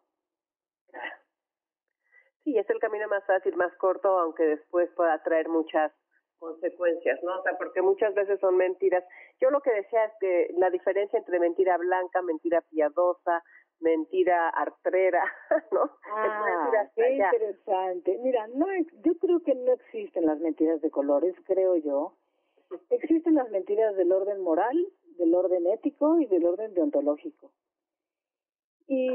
[2.45, 5.93] Sí, es el camino más fácil, más corto, aunque después pueda traer muchas
[6.39, 7.39] consecuencias, ¿no?
[7.39, 9.05] O sea, porque muchas veces son mentiras.
[9.41, 13.43] Yo lo que decía es que la diferencia entre mentira blanca, mentira piadosa,
[13.81, 15.23] mentira artrera,
[15.73, 15.91] ¿no?
[16.11, 17.31] Ah, qué allá.
[17.33, 18.19] interesante.
[18.23, 18.67] Mira, no,
[19.05, 22.15] yo creo que no existen las mentiras de colores, creo yo.
[22.91, 24.77] Existen las mentiras del orden moral,
[25.19, 27.53] del orden ético y del orden deontológico.
[28.89, 29.09] Y,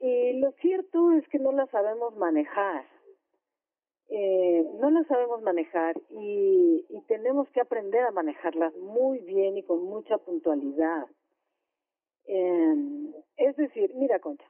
[0.00, 2.84] y lo cierto es que no las sabemos manejar.
[4.08, 9.64] Eh, no las sabemos manejar y, y tenemos que aprender a manejarlas muy bien y
[9.64, 11.06] con mucha puntualidad.
[12.26, 12.74] Eh,
[13.36, 14.46] es decir, mira, Concha,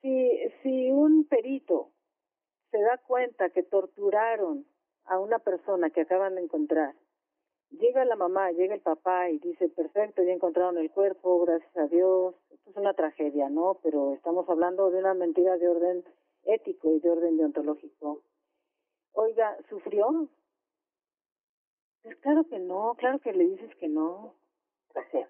[0.00, 0.30] si,
[0.62, 1.90] si un perito
[2.70, 4.66] se da cuenta que torturaron
[5.06, 6.94] a una persona que acaban de encontrar,
[7.70, 11.86] llega la mamá, llega el papá y dice, perfecto, ya encontraron el cuerpo, gracias a
[11.86, 13.78] Dios, esto es una tragedia, ¿no?
[13.82, 16.04] Pero estamos hablando de una mentira de orden
[16.44, 18.22] ético y de orden deontológico.
[19.14, 20.28] Oiga, ¿sufrió?
[22.02, 24.34] Pues claro que no, claro que le dices que no.
[24.92, 25.24] Pues sí.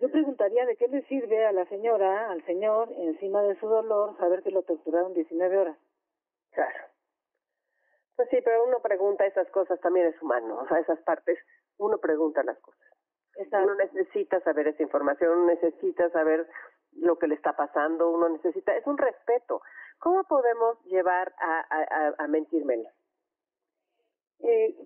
[0.00, 4.16] Yo preguntaría de qué le sirve a la señora, al señor, encima de su dolor,
[4.18, 5.78] saber que lo torturaron 19 horas.
[6.50, 6.86] Claro.
[8.16, 11.38] Pues sí, pero uno pregunta esas cosas, también es humano, o sea, esas partes,
[11.78, 12.80] uno pregunta las cosas.
[13.36, 13.64] Exacto.
[13.66, 16.48] Uno necesita saber esa información, uno necesita saber
[16.92, 19.60] lo que le está pasando, uno necesita, es un respeto,
[19.98, 22.92] ¿Cómo podemos llevar a, a, a- a mentir menos?
[24.46, 24.76] Eh,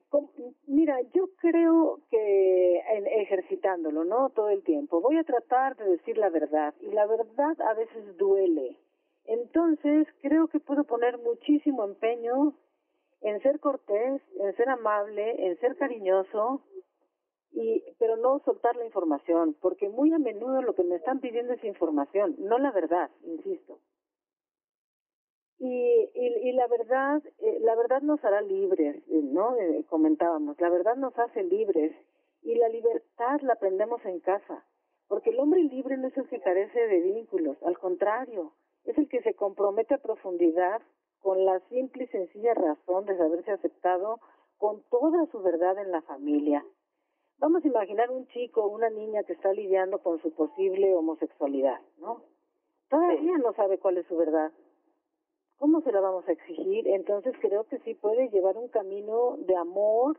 [0.68, 4.30] mira, yo creo que en- ejercitándolo, ¿no?
[4.30, 5.00] Todo el tiempo.
[5.00, 8.78] Voy a tratar de decir la verdad y la verdad a veces duele.
[9.24, 12.54] Entonces, creo que puedo poner muchísimo empeño
[13.20, 16.62] en ser cortés, en ser amable, en ser cariñoso,
[17.50, 21.54] y pero no soltar la información, porque muy a menudo lo que me están pidiendo
[21.54, 23.78] es información, no la verdad, insisto.
[25.58, 29.56] Y, y, y la verdad, eh, la verdad nos hará libres, eh, ¿no?
[29.56, 31.92] Eh, comentábamos, la verdad nos hace libres
[32.42, 34.64] y la libertad la aprendemos en casa,
[35.08, 38.52] porque el hombre libre no es el que carece de vínculos, al contrario,
[38.84, 40.80] es el que se compromete a profundidad
[41.20, 44.20] con la simple y sencilla razón de saberse aceptado
[44.58, 46.64] con toda su verdad en la familia.
[47.38, 51.80] Vamos a imaginar un chico o una niña que está lidiando con su posible homosexualidad,
[51.98, 52.22] ¿no?
[52.88, 54.52] Todavía no sabe cuál es su verdad.
[55.58, 56.86] ¿Cómo se la vamos a exigir?
[56.88, 60.16] Entonces creo que sí puede llevar un camino de amor,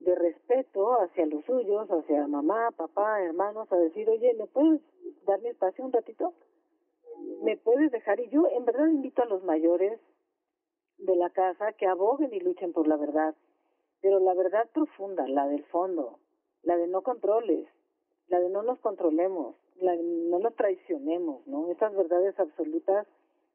[0.00, 4.80] de respeto hacia los suyos, hacia mamá, papá, hermanos, a decir, oye, ¿me puedes
[5.26, 6.34] dar mi espacio un ratito?
[7.42, 8.18] ¿Me puedes dejar?
[8.18, 10.00] Y yo en verdad invito a los mayores
[10.98, 13.34] de la casa que aboguen y luchen por la verdad,
[14.00, 16.18] pero la verdad profunda, la del fondo,
[16.62, 17.68] la de no controles,
[18.28, 21.70] la de no nos controlemos, la de no nos traicionemos, ¿no?
[21.70, 23.06] Esas verdades absolutas,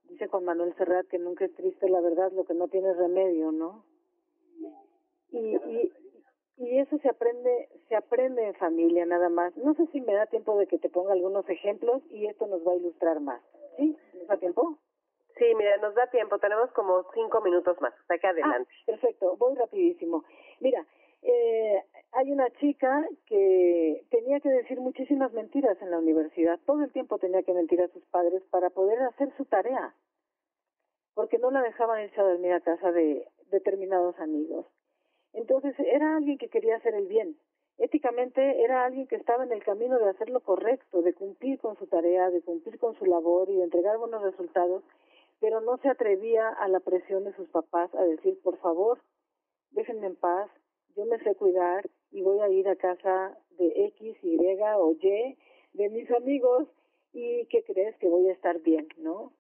[0.10, 3.52] dice Juan Manuel Serrat que nunca es triste la verdad, lo que no tiene remedio,
[3.52, 3.84] ¿no?
[5.32, 5.94] Y, y,
[6.58, 9.56] y eso se aprende, se aprende en familia nada más.
[9.58, 12.66] No sé si me da tiempo de que te ponga algunos ejemplos y esto nos
[12.68, 13.42] va a ilustrar más.
[13.78, 13.96] ¿Sí?
[14.16, 14.78] ¿Nos da tiempo?
[15.38, 18.70] Sí, mira, nos da tiempo, tenemos como cinco minutos más, sea que adelante.
[18.70, 20.26] Ah, perfecto, voy rapidísimo.
[20.60, 20.86] Mira,
[21.22, 26.60] eh, hay una chica que tenía que decir muchísimas mentiras en la universidad.
[26.66, 29.94] Todo el tiempo tenía que mentir a sus padres para poder hacer su tarea,
[31.14, 34.66] porque no la dejaban irse a dormir a casa de determinados amigos.
[35.34, 37.38] Entonces era alguien que quería hacer el bien.
[37.78, 41.78] Éticamente era alguien que estaba en el camino de hacer lo correcto, de cumplir con
[41.78, 44.84] su tarea, de cumplir con su labor y de entregar buenos resultados,
[45.40, 49.00] pero no se atrevía a la presión de sus papás a decir, por favor,
[49.72, 50.50] déjenme en paz,
[50.96, 54.38] yo me sé cuidar y voy a ir a casa de X, Y
[54.78, 55.38] o Y
[55.74, 56.68] de mis amigos
[57.14, 59.34] y ¿qué crees que voy a estar bien, no?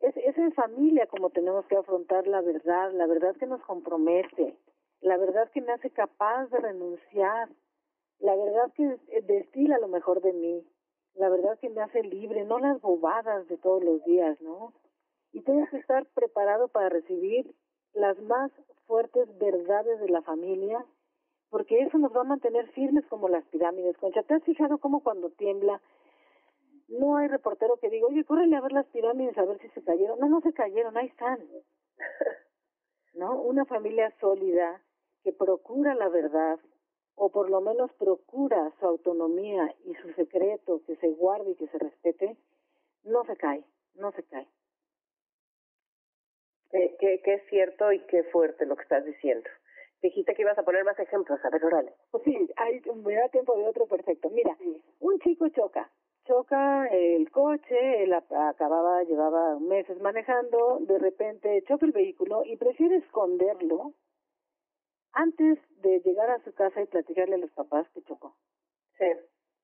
[0.00, 4.56] Es, es en familia como tenemos que afrontar la verdad, la verdad que nos compromete,
[5.00, 7.48] la verdad que me hace capaz de renunciar,
[8.18, 10.64] la verdad que destila lo mejor de mí,
[11.14, 14.72] la verdad que me hace libre, no las bobadas de todos los días, ¿no?
[15.32, 17.54] Y tengo que estar preparado para recibir
[17.92, 18.50] las más
[18.86, 20.84] fuertes verdades de la familia,
[21.50, 23.96] porque eso nos va a mantener firmes como las pirámides.
[23.98, 25.80] Concha, ¿te has fijado cómo cuando tiembla
[26.88, 29.82] no hay reportero que diga, oye, córrele a ver las pirámides a ver si se
[29.82, 30.18] cayeron?
[30.18, 31.38] No, no se cayeron, ahí están.
[33.14, 33.40] ¿No?
[33.40, 34.82] Una familia sólida
[35.22, 36.58] que procura la verdad,
[37.14, 41.68] o por lo menos procura su autonomía y su secreto, que se guarde y que
[41.68, 42.36] se respete,
[43.04, 44.48] no se cae, no se cae.
[46.74, 49.48] Eh, que, que es cierto y qué fuerte lo que estás diciendo.
[50.02, 51.92] Dijiste que ibas a poner más ejemplos, a ver, órale.
[52.10, 54.28] Pues sí, hay, me da tiempo de otro perfecto.
[54.30, 54.56] Mira,
[54.98, 55.88] un chico choca,
[56.24, 62.96] choca el coche, él acababa, llevaba meses manejando, de repente choca el vehículo y prefiere
[62.96, 63.94] esconderlo
[65.12, 68.34] antes de llegar a su casa y platicarle a los papás que chocó.
[68.98, 69.06] Sí.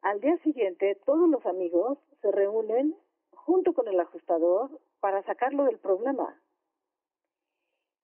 [0.02, 2.94] Al día siguiente, todos los amigos se reúnen
[3.32, 4.70] junto con el ajustador
[5.00, 6.39] para sacarlo del problema.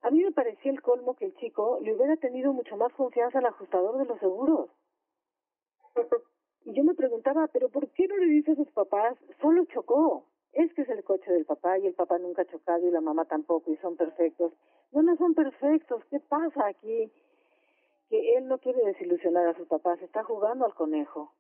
[0.03, 3.39] A mí me parecía el colmo que el chico le hubiera tenido mucho más confianza
[3.39, 4.71] al ajustador de los seguros.
[6.67, 9.17] Y yo me preguntaba, ¿pero por qué no le dice a sus papás?
[9.41, 10.27] Solo chocó.
[10.53, 13.01] Es que es el coche del papá y el papá nunca ha chocado y la
[13.01, 14.53] mamá tampoco y son perfectos.
[14.91, 16.03] No, no son perfectos.
[16.11, 17.13] ¿Qué pasa aquí?
[18.09, 21.33] Que él no quiere desilusionar a sus papás, está jugando al conejo.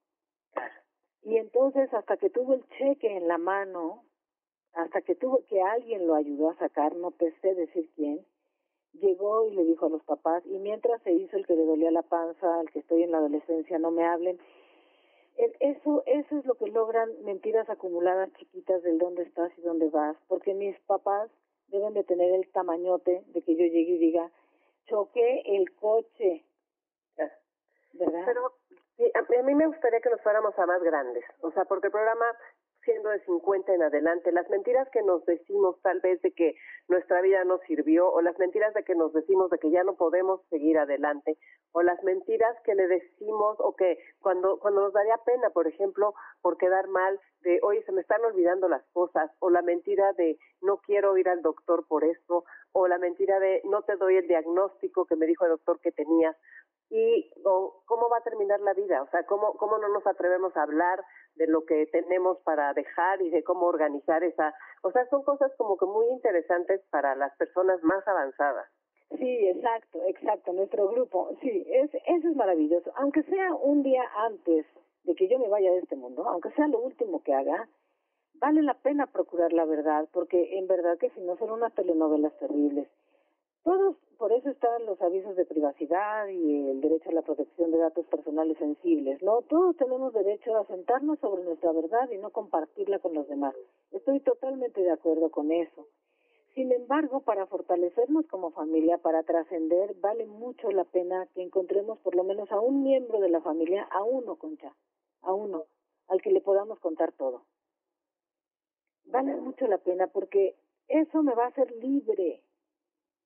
[1.22, 4.04] Y entonces, hasta que tuvo el cheque en la mano,
[4.74, 8.24] hasta que tuvo que alguien lo ayudó a sacar, no te sé decir quién,
[9.00, 11.90] llegó y le dijo a los papás, y mientras se hizo el que le dolía
[11.90, 14.38] la panza, el que estoy en la adolescencia, no me hablen.
[15.36, 19.88] El- Eso, eso es lo que logran mentiras acumuladas chiquitas del dónde estás y dónde
[19.90, 21.30] vas, porque mis papás
[21.68, 24.30] deben de tener el tamañote de que yo llegue y diga,
[24.86, 26.44] choqué el coche,
[27.94, 28.22] ¿verdad?
[28.26, 28.52] Pero
[28.96, 31.92] sí, a mí me gustaría que nos fuéramos a más grandes, o sea, porque el
[31.92, 32.26] programa
[32.86, 36.54] siendo de 50 en adelante, las mentiras que nos decimos tal vez de que
[36.88, 39.96] nuestra vida no sirvió, o las mentiras de que nos decimos de que ya no
[39.96, 41.36] podemos seguir adelante,
[41.72, 46.14] o las mentiras que le decimos, o que cuando, cuando nos daría pena, por ejemplo,
[46.40, 50.38] por quedar mal, de, oye, se me están olvidando las cosas, o la mentira de
[50.62, 54.28] no quiero ir al doctor por esto, o la mentira de no te doy el
[54.28, 56.36] diagnóstico que me dijo el doctor que tenías,
[56.90, 60.56] y o, cómo va a terminar la vida, o sea, cómo, cómo no nos atrevemos
[60.56, 61.02] a hablar
[61.34, 65.52] de lo que tenemos para dejar y de cómo organizar esa, o sea, son cosas
[65.56, 68.66] como que muy interesantes para las personas más avanzadas.
[69.18, 72.92] Sí, exacto, exacto, nuestro grupo, sí, es, eso es maravilloso.
[72.96, 74.66] Aunque sea un día antes
[75.04, 77.68] de que yo me vaya de este mundo, aunque sea lo último que haga,
[78.40, 82.36] vale la pena procurar la verdad, porque en verdad que si no son unas telenovelas
[82.38, 82.88] terribles.
[83.66, 87.78] Todos, por eso están los avisos de privacidad y el derecho a la protección de
[87.78, 89.42] datos personales sensibles, ¿no?
[89.42, 93.56] Todos tenemos derecho a sentarnos sobre nuestra verdad y no compartirla con los demás.
[93.90, 95.88] Estoy totalmente de acuerdo con eso.
[96.54, 102.14] Sin embargo, para fortalecernos como familia, para trascender, vale mucho la pena que encontremos por
[102.14, 104.76] lo menos a un miembro de la familia, a uno, Concha,
[105.22, 105.64] a uno,
[106.06, 107.42] al que le podamos contar todo.
[109.06, 110.54] Vale mucho la pena porque
[110.86, 112.44] eso me va a hacer libre,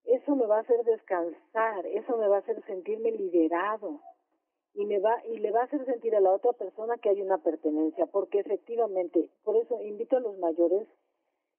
[0.05, 4.01] eso me va a hacer descansar, eso me va a hacer sentirme liberado
[4.75, 7.21] y me va y le va a hacer sentir a la otra persona que hay
[7.21, 10.87] una pertenencia, porque efectivamente, por eso invito a los mayores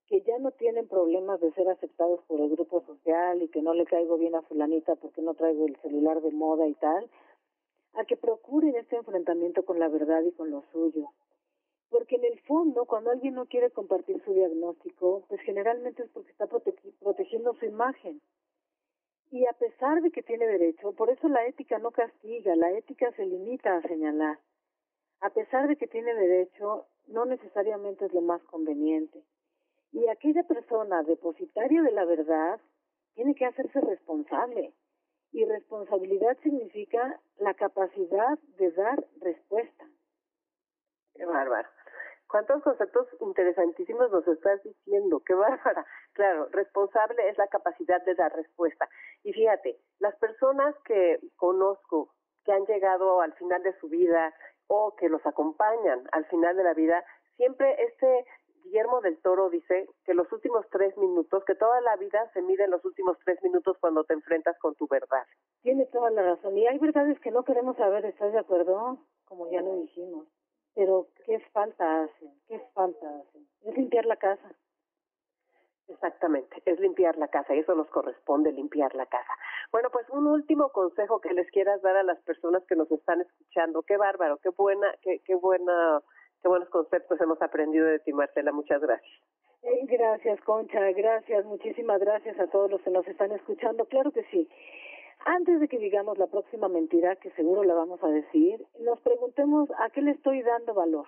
[0.07, 3.73] que ya no tienen problemas de ser aceptados por el grupo social y que no
[3.73, 7.09] le caigo bien a fulanita porque no traigo el celular de moda y tal,
[7.93, 11.09] a que procuren este enfrentamiento con la verdad y con lo suyo.
[11.91, 16.31] Porque en el fondo, cuando alguien no quiere compartir su diagnóstico, pues generalmente es porque
[16.31, 18.21] está prote protegiendo su imagen.
[19.29, 23.11] Y a pesar de que tiene derecho, por eso la ética no castiga, la ética
[23.11, 24.39] se limita a señalar.
[25.19, 29.21] A pesar de que tiene derecho, no necesariamente es lo más conveniente.
[29.91, 32.61] Y aquella persona depositaria de la verdad
[33.15, 34.73] tiene que hacerse responsable.
[35.33, 39.85] Y responsabilidad significa la capacidad de dar respuesta.
[41.13, 41.67] Qué bárbaro.
[42.31, 45.21] ¿Cuántos conceptos interesantísimos nos estás diciendo?
[45.25, 45.85] ¡Qué bárbara!
[46.13, 48.87] Claro, responsable es la capacidad de dar respuesta.
[49.23, 52.13] Y fíjate, las personas que conozco,
[52.45, 54.33] que han llegado al final de su vida
[54.67, 57.03] o que los acompañan al final de la vida,
[57.35, 58.25] siempre este
[58.63, 62.63] Guillermo del Toro dice que los últimos tres minutos, que toda la vida se mide
[62.63, 65.25] en los últimos tres minutos cuando te enfrentas con tu verdad.
[65.63, 66.57] Tiene toda la razón.
[66.57, 68.99] Y hay verdades que no queremos saber, ¿estás de acuerdo?
[69.25, 70.27] Como ya lo dijimos.
[70.75, 72.31] Pero, ¿qué falta hacen?
[72.47, 73.47] ¿Qué falta hacen?
[73.63, 74.55] Es limpiar la casa.
[75.87, 79.33] Exactamente, es limpiar la casa y eso nos corresponde limpiar la casa.
[79.71, 83.21] Bueno, pues un último consejo que les quieras dar a las personas que nos están
[83.21, 83.81] escuchando.
[83.83, 86.01] Qué bárbaro, qué buena, qué, qué buena,
[86.41, 88.53] qué buenos conceptos hemos aprendido de ti, Marcela.
[88.53, 89.21] Muchas gracias.
[89.83, 93.85] Gracias, Concha, gracias, muchísimas gracias a todos los que nos están escuchando.
[93.85, 94.49] Claro que sí.
[95.25, 99.69] Antes de que digamos la próxima mentira, que seguro la vamos a decir, nos preguntemos
[99.77, 101.07] a qué le estoy dando valor.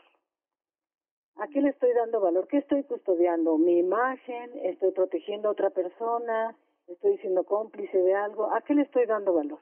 [1.38, 2.47] ¿A qué le estoy dando valor?
[2.47, 3.57] ¿Qué estoy custodiando?
[3.57, 4.51] ¿Mi imagen?
[4.64, 6.55] ¿Estoy protegiendo a otra persona?
[6.88, 8.53] ¿Estoy siendo cómplice de algo?
[8.53, 9.59] ¿A qué le estoy dando valor?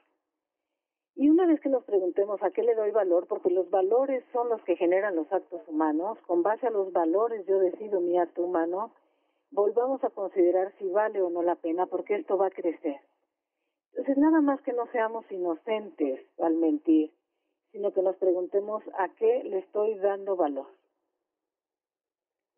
[1.14, 4.50] Y una vez que nos preguntemos a qué le doy valor, porque los valores son
[4.50, 8.42] los que generan los actos humanos, con base a los valores yo decido mi acto
[8.42, 8.92] humano,
[9.50, 13.00] volvamos a considerar si vale o no la pena, porque esto va a crecer.
[13.92, 17.12] Entonces, nada más que no seamos inocentes al mentir,
[17.72, 20.66] sino que nos preguntemos a qué le estoy dando valor.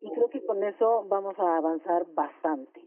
[0.01, 2.81] Y creo que con eso vamos a avanzar bastante.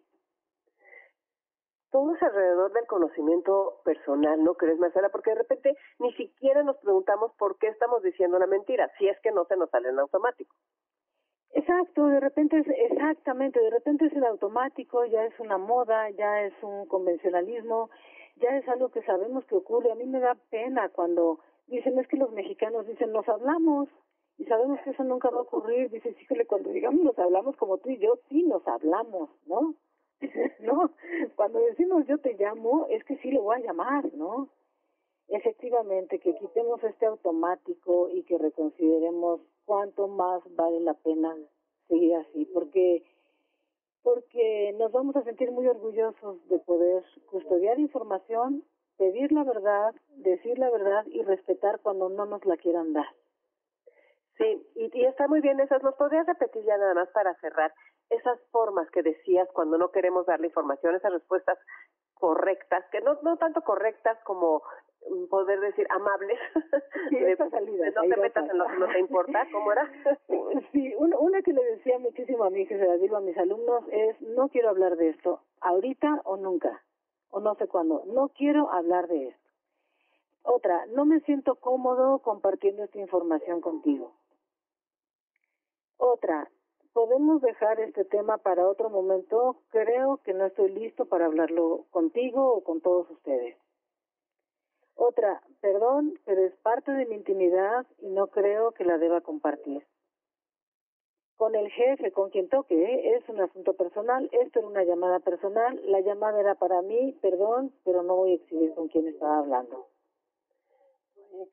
[1.90, 5.08] Todo es alrededor del conocimiento personal, ¿no crees, Marcela?
[5.08, 9.18] Porque de repente ni siquiera nos preguntamos por qué estamos diciendo una mentira, si es
[9.20, 10.54] que no se nos sale en automático.
[11.52, 16.42] Exacto, de repente es exactamente, de repente es el automático, ya es una moda, ya
[16.42, 17.88] es un convencionalismo,
[18.38, 19.92] ya es algo que sabemos que ocurre.
[19.92, 23.88] A mí me da pena cuando dicen, es que los mexicanos dicen, nos hablamos
[24.38, 25.90] y sabemos que eso nunca va a ocurrir.
[25.90, 29.74] Dices, híjole, cuando digamos nos hablamos como tú y yo, sí nos hablamos, ¿no?
[30.60, 30.90] no,
[31.36, 34.48] cuando decimos yo te llamo, es que sí le voy a llamar, ¿no?
[35.28, 41.36] Efectivamente, que quitemos este automático y que reconsideremos cuánto más vale la pena
[41.86, 43.02] seguir así, porque
[44.02, 48.64] porque nos vamos a sentir muy orgullosos de poder custodiar información,
[48.96, 53.08] pedir la verdad, decir la verdad y respetar cuando no nos la quieran dar.
[54.38, 55.82] Sí, y, está muy bien esas.
[55.82, 57.72] ¿Nos podrías repetir ya nada más para cerrar
[58.08, 61.58] esas formas que decías cuando no queremos dar la información, esas respuestas
[62.18, 64.62] correctas, que no, no tanto correctas como
[65.10, 66.38] mm, poder decir amables.
[67.10, 67.16] Sí,
[67.50, 69.90] salidas no te metas en lo que no te importa, ¿cómo era?
[70.72, 73.36] Sí, un- una que le decía muchísimo a mí, que se la digo a mis
[73.38, 76.82] alumnos, es no quiero hablar de esto, ahorita o nunca,
[77.30, 79.48] o no sé cuándo, no quiero hablar de esto.
[80.42, 84.12] Otra, no me siento cómodo compartiendo esta información contigo.
[85.98, 86.48] Otra,
[86.98, 92.54] podemos dejar este tema para otro momento, creo que no estoy listo para hablarlo contigo
[92.54, 93.56] o con todos ustedes.
[94.96, 99.86] Otra, perdón, pero es parte de mi intimidad y no creo que la deba compartir
[101.36, 103.14] con el jefe, con quien toque, ¿eh?
[103.14, 107.72] es un asunto personal, esto era una llamada personal, la llamada era para mí, perdón,
[107.84, 109.86] pero no voy a exhibir con quién estaba hablando.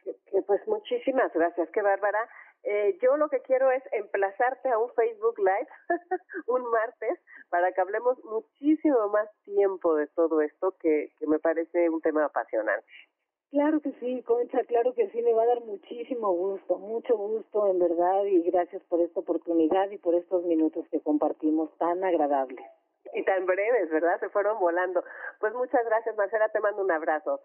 [0.03, 2.27] Que, que pues muchísimas gracias, qué bárbara.
[2.67, 5.67] Eh, yo lo que quiero es emplazarte a un Facebook Live
[6.47, 11.89] un martes para que hablemos muchísimo más tiempo de todo esto que, que me parece
[11.89, 12.87] un tema apasionante.
[13.51, 17.67] Claro que sí, Concha, claro que sí, me va a dar muchísimo gusto, mucho gusto
[17.67, 22.65] en verdad y gracias por esta oportunidad y por estos minutos que compartimos tan agradables.
[23.13, 24.19] Y tan breves, ¿verdad?
[24.19, 25.03] Se fueron volando.
[25.39, 27.39] Pues muchas gracias, Marcela, te mando un abrazo.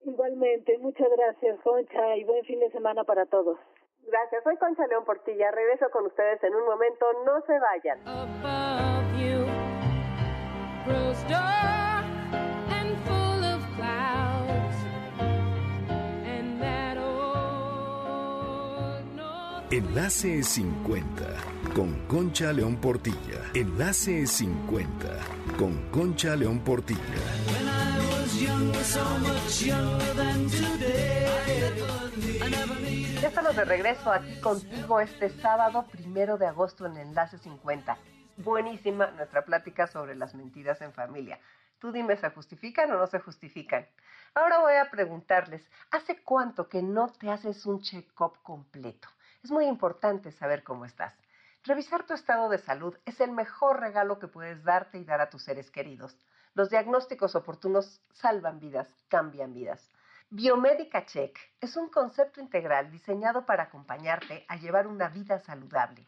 [0.00, 3.58] Igualmente, muchas gracias, Concha, y buen fin de semana para todos.
[4.06, 7.98] Gracias, soy Concha León Portilla, regreso con ustedes en un momento, no se vayan.
[8.06, 9.46] above you
[10.84, 12.04] grows dark
[12.68, 14.76] and full of clouds,
[16.26, 21.24] and that old north Enlace 50
[21.74, 23.40] con Concha León Portilla.
[23.54, 25.08] Enlace 50
[25.58, 26.98] con Concha León Portilla.
[27.46, 30.48] When I was young, so much younger than
[33.22, 37.96] Ya estamos de regreso aquí contigo este sábado primero de agosto en Enlace 50.
[38.38, 41.38] Buenísima nuestra plática sobre las mentiras en familia.
[41.78, 43.86] Tú dime, ¿se justifican o no se justifican?
[44.34, 45.62] Ahora voy a preguntarles,
[45.92, 49.06] ¿hace cuánto que no te haces un check-up completo?
[49.44, 51.14] Es muy importante saber cómo estás.
[51.62, 55.30] Revisar tu estado de salud es el mejor regalo que puedes darte y dar a
[55.30, 56.18] tus seres queridos.
[56.54, 59.92] Los diagnósticos oportunos salvan vidas, cambian vidas.
[60.34, 66.06] Biomédica Check es un concepto integral diseñado para acompañarte a llevar una vida saludable.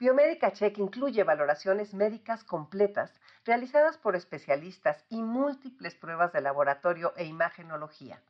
[0.00, 3.12] Biomédica Check incluye valoraciones médicas completas
[3.44, 8.20] realizadas por especialistas y múltiples pruebas de laboratorio e imagenología.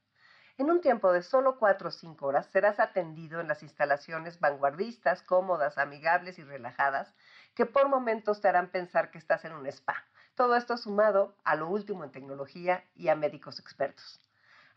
[0.59, 5.23] En un tiempo de solo 4 o 5 horas serás atendido en las instalaciones vanguardistas,
[5.23, 7.11] cómodas, amigables y relajadas
[7.55, 9.97] que por momentos te harán pensar que estás en un spa.
[10.35, 14.21] Todo esto sumado a lo último en tecnología y a médicos expertos.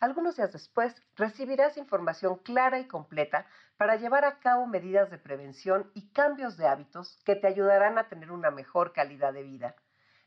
[0.01, 3.45] Algunos días después recibirás información clara y completa
[3.75, 8.07] para llevar a cabo medidas de prevención y cambios de hábitos que te ayudarán a
[8.07, 9.75] tener una mejor calidad de vida.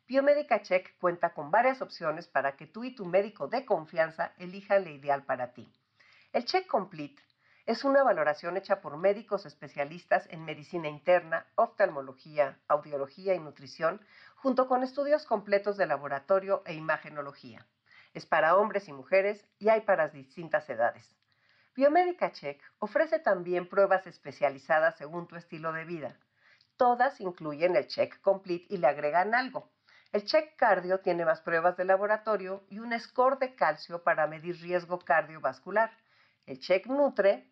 [0.06, 4.84] Biomédica Check cuenta con varias opciones para que tú y tu médico de confianza elijan
[4.84, 5.72] la ideal para ti.
[6.34, 7.22] El Check Complete
[7.64, 14.04] es una valoración hecha por médicos especialistas en medicina interna, oftalmología, audiología y nutrición,
[14.36, 17.66] junto con estudios completos de laboratorio e imagenología.
[18.14, 21.16] Es para hombres y mujeres y hay para distintas edades.
[21.74, 26.18] Biomédica Check ofrece también pruebas especializadas según tu estilo de vida.
[26.76, 29.70] Todas incluyen el Check Complete y le agregan algo.
[30.12, 34.60] El Check Cardio tiene más pruebas de laboratorio y un score de calcio para medir
[34.60, 35.90] riesgo cardiovascular.
[36.44, 37.48] El Check Nutre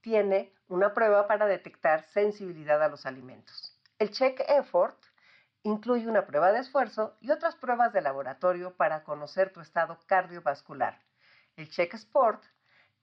[0.00, 3.78] tiene una prueba para detectar sensibilidad a los alimentos.
[3.98, 4.96] El Check Effort
[5.62, 10.98] incluye una prueba de esfuerzo y otras pruebas de laboratorio para conocer tu estado cardiovascular.
[11.56, 12.42] El Check Sport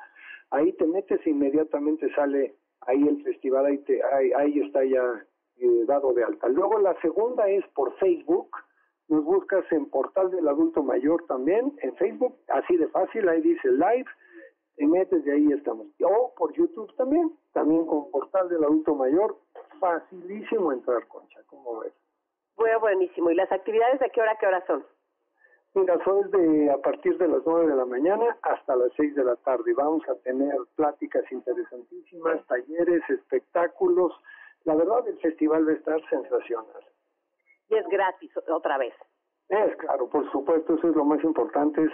[0.50, 5.26] Ahí te metes e inmediatamente sale ahí el festival, ahí, te, ahí, ahí está ya
[5.58, 6.48] eh, dado de alta.
[6.48, 8.50] Luego la segunda es por Facebook.
[9.10, 13.68] Nos buscas en Portal del Adulto Mayor también, en Facebook, así de fácil, ahí dice
[13.68, 14.06] live,
[14.76, 15.88] te metes y ahí estamos.
[16.00, 19.36] O por YouTube también, también con Portal del Adulto Mayor,
[19.80, 21.92] facilísimo entrar, Concha, ¿cómo ves?
[22.56, 23.32] Bueno, buenísimo.
[23.32, 24.86] ¿Y las actividades de qué hora qué hora son?
[25.74, 29.24] Mira, son de a partir de las 9 de la mañana hasta las 6 de
[29.24, 29.74] la tarde.
[29.74, 34.12] Vamos a tener pláticas interesantísimas, talleres, espectáculos.
[34.64, 36.84] La verdad, el festival va a estar sensacional.
[37.70, 38.94] Y es gratis otra vez.
[39.48, 41.92] Es claro, por supuesto, eso es lo más importante, es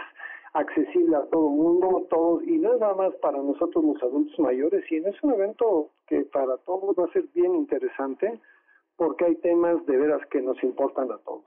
[0.52, 4.38] accesible a todo el mundo, todos, y no es nada más para nosotros los adultos
[4.38, 8.40] mayores, sino es un evento que para todos va a ser bien interesante,
[8.96, 11.44] porque hay temas de veras que nos importan a todos.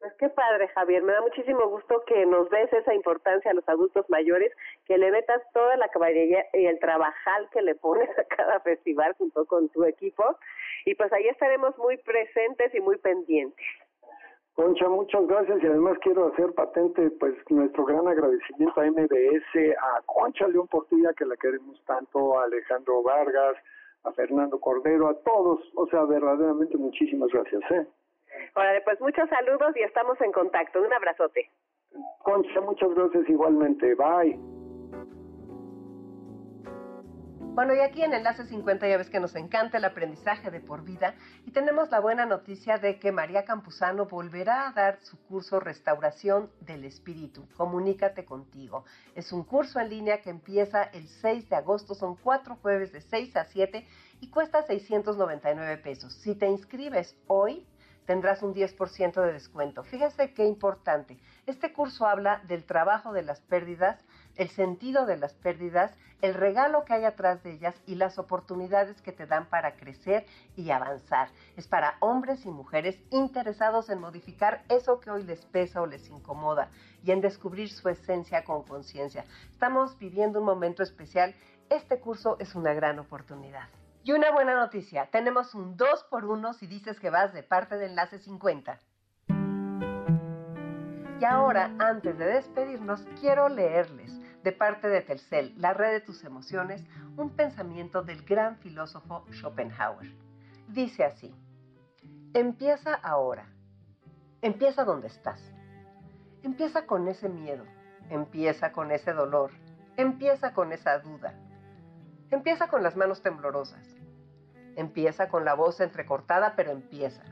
[0.00, 1.02] Pues qué padre, Javier.
[1.02, 4.52] Me da muchísimo gusto que nos des esa importancia a los adultos mayores,
[4.86, 9.14] que le metas toda la caballería y el trabajal que le pones a cada festival
[9.14, 10.24] junto con tu equipo.
[10.84, 13.66] Y pues ahí estaremos muy presentes y muy pendientes.
[14.54, 20.02] Concha, muchas gracias y además quiero hacer patente pues nuestro gran agradecimiento a MBS, a
[20.06, 23.54] Concha León Portilla que la queremos tanto, a Alejandro Vargas,
[24.02, 27.86] a Fernando Cordero, a todos, o sea, verdaderamente muchísimas gracias, ¿eh?
[28.54, 30.80] Órale, pues muchos saludos y estamos en contacto.
[30.80, 31.50] Un abrazote.
[32.22, 34.38] Concha, muchas gracias igualmente, bye.
[37.58, 40.84] Bueno, y aquí en Enlace 50 ya ves que nos encanta el aprendizaje de por
[40.84, 45.58] vida y tenemos la buena noticia de que María Campuzano volverá a dar su curso
[45.58, 47.48] Restauración del Espíritu.
[47.56, 48.84] Comunícate contigo.
[49.16, 53.00] Es un curso en línea que empieza el 6 de agosto, son cuatro jueves de
[53.00, 53.84] 6 a 7
[54.20, 56.12] y cuesta 699 pesos.
[56.12, 57.66] Si te inscribes hoy,
[58.08, 59.84] tendrás un 10% de descuento.
[59.84, 61.18] Fíjese qué importante.
[61.44, 64.02] Este curso habla del trabajo de las pérdidas,
[64.36, 65.92] el sentido de las pérdidas,
[66.22, 70.24] el regalo que hay atrás de ellas y las oportunidades que te dan para crecer
[70.56, 71.28] y avanzar.
[71.58, 76.08] Es para hombres y mujeres interesados en modificar eso que hoy les pesa o les
[76.08, 76.70] incomoda
[77.04, 79.26] y en descubrir su esencia con conciencia.
[79.52, 81.34] Estamos viviendo un momento especial.
[81.68, 83.68] Este curso es una gran oportunidad.
[84.04, 87.76] Y una buena noticia, tenemos un 2 por 1 si dices que vas de parte
[87.76, 88.78] de Enlace 50.
[91.20, 94.12] Y ahora, antes de despedirnos, quiero leerles,
[94.44, 96.86] de parte de Telcel, la red de tus emociones,
[97.16, 100.12] un pensamiento del gran filósofo Schopenhauer.
[100.68, 101.34] Dice así,
[102.34, 103.46] empieza ahora,
[104.42, 105.40] empieza donde estás,
[106.42, 107.64] empieza con ese miedo,
[108.10, 109.50] empieza con ese dolor,
[109.96, 111.34] empieza con esa duda,
[112.30, 113.86] empieza con las manos temblorosas,
[114.76, 117.22] empieza con la voz entrecortada, pero empieza,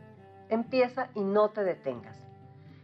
[0.49, 2.16] empieza y no te detengas.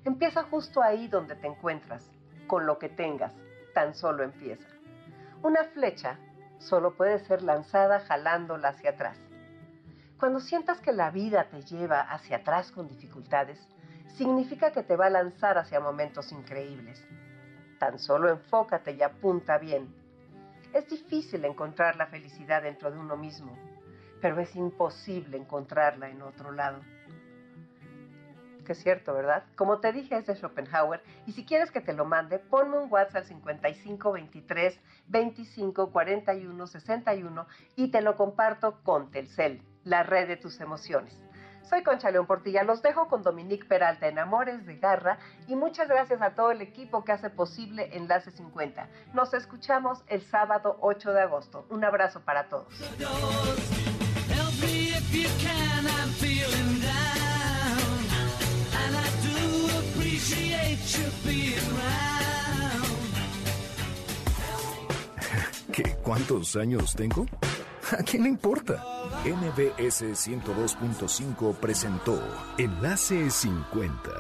[0.05, 2.11] Empieza justo ahí donde te encuentras,
[2.47, 3.33] con lo que tengas,
[3.75, 4.67] tan solo empieza.
[5.43, 6.19] Una flecha
[6.59, 9.19] solo puede ser lanzada jalándola hacia atrás.
[10.19, 13.59] Cuando sientas que la vida te lleva hacia atrás con dificultades,
[14.17, 17.05] significa que te va a lanzar hacia momentos increíbles.
[17.79, 20.02] Tan solo enfócate y apunta bien.
[20.73, 23.57] Es difícil encontrar la felicidad dentro de uno mismo,
[24.21, 26.81] pero es imposible encontrarla en otro lado
[28.63, 29.45] que es cierto, ¿verdad?
[29.57, 31.03] Como te dije, es de Schopenhauer.
[31.27, 36.67] Y si quieres que te lo mande, ponme un WhatsApp al 55 23 25 41
[36.67, 37.47] 61
[37.77, 41.15] y te lo comparto con Telcel, la red de tus emociones.
[41.69, 45.89] Soy Concha León Portilla, los dejo con Dominique Peralta en Amores de Garra y muchas
[45.89, 48.89] gracias a todo el equipo que hace posible Enlace 50.
[49.15, 51.67] Nos escuchamos el sábado 8 de agosto.
[51.71, 52.69] Un abrazo para todos.
[65.73, 65.97] ¿Qué?
[66.03, 67.27] ¿Cuántos años tengo?
[67.99, 68.85] ¿A quién le importa?
[69.25, 72.21] MBS 102.5 presentó
[72.59, 74.11] Enlace 50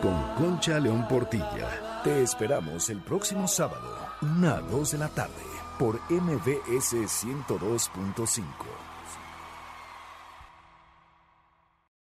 [0.00, 2.00] con Concha León Portilla.
[2.04, 5.32] Te esperamos el próximo sábado, 1 a 2 de la tarde,
[5.80, 8.91] por MBS 102.5.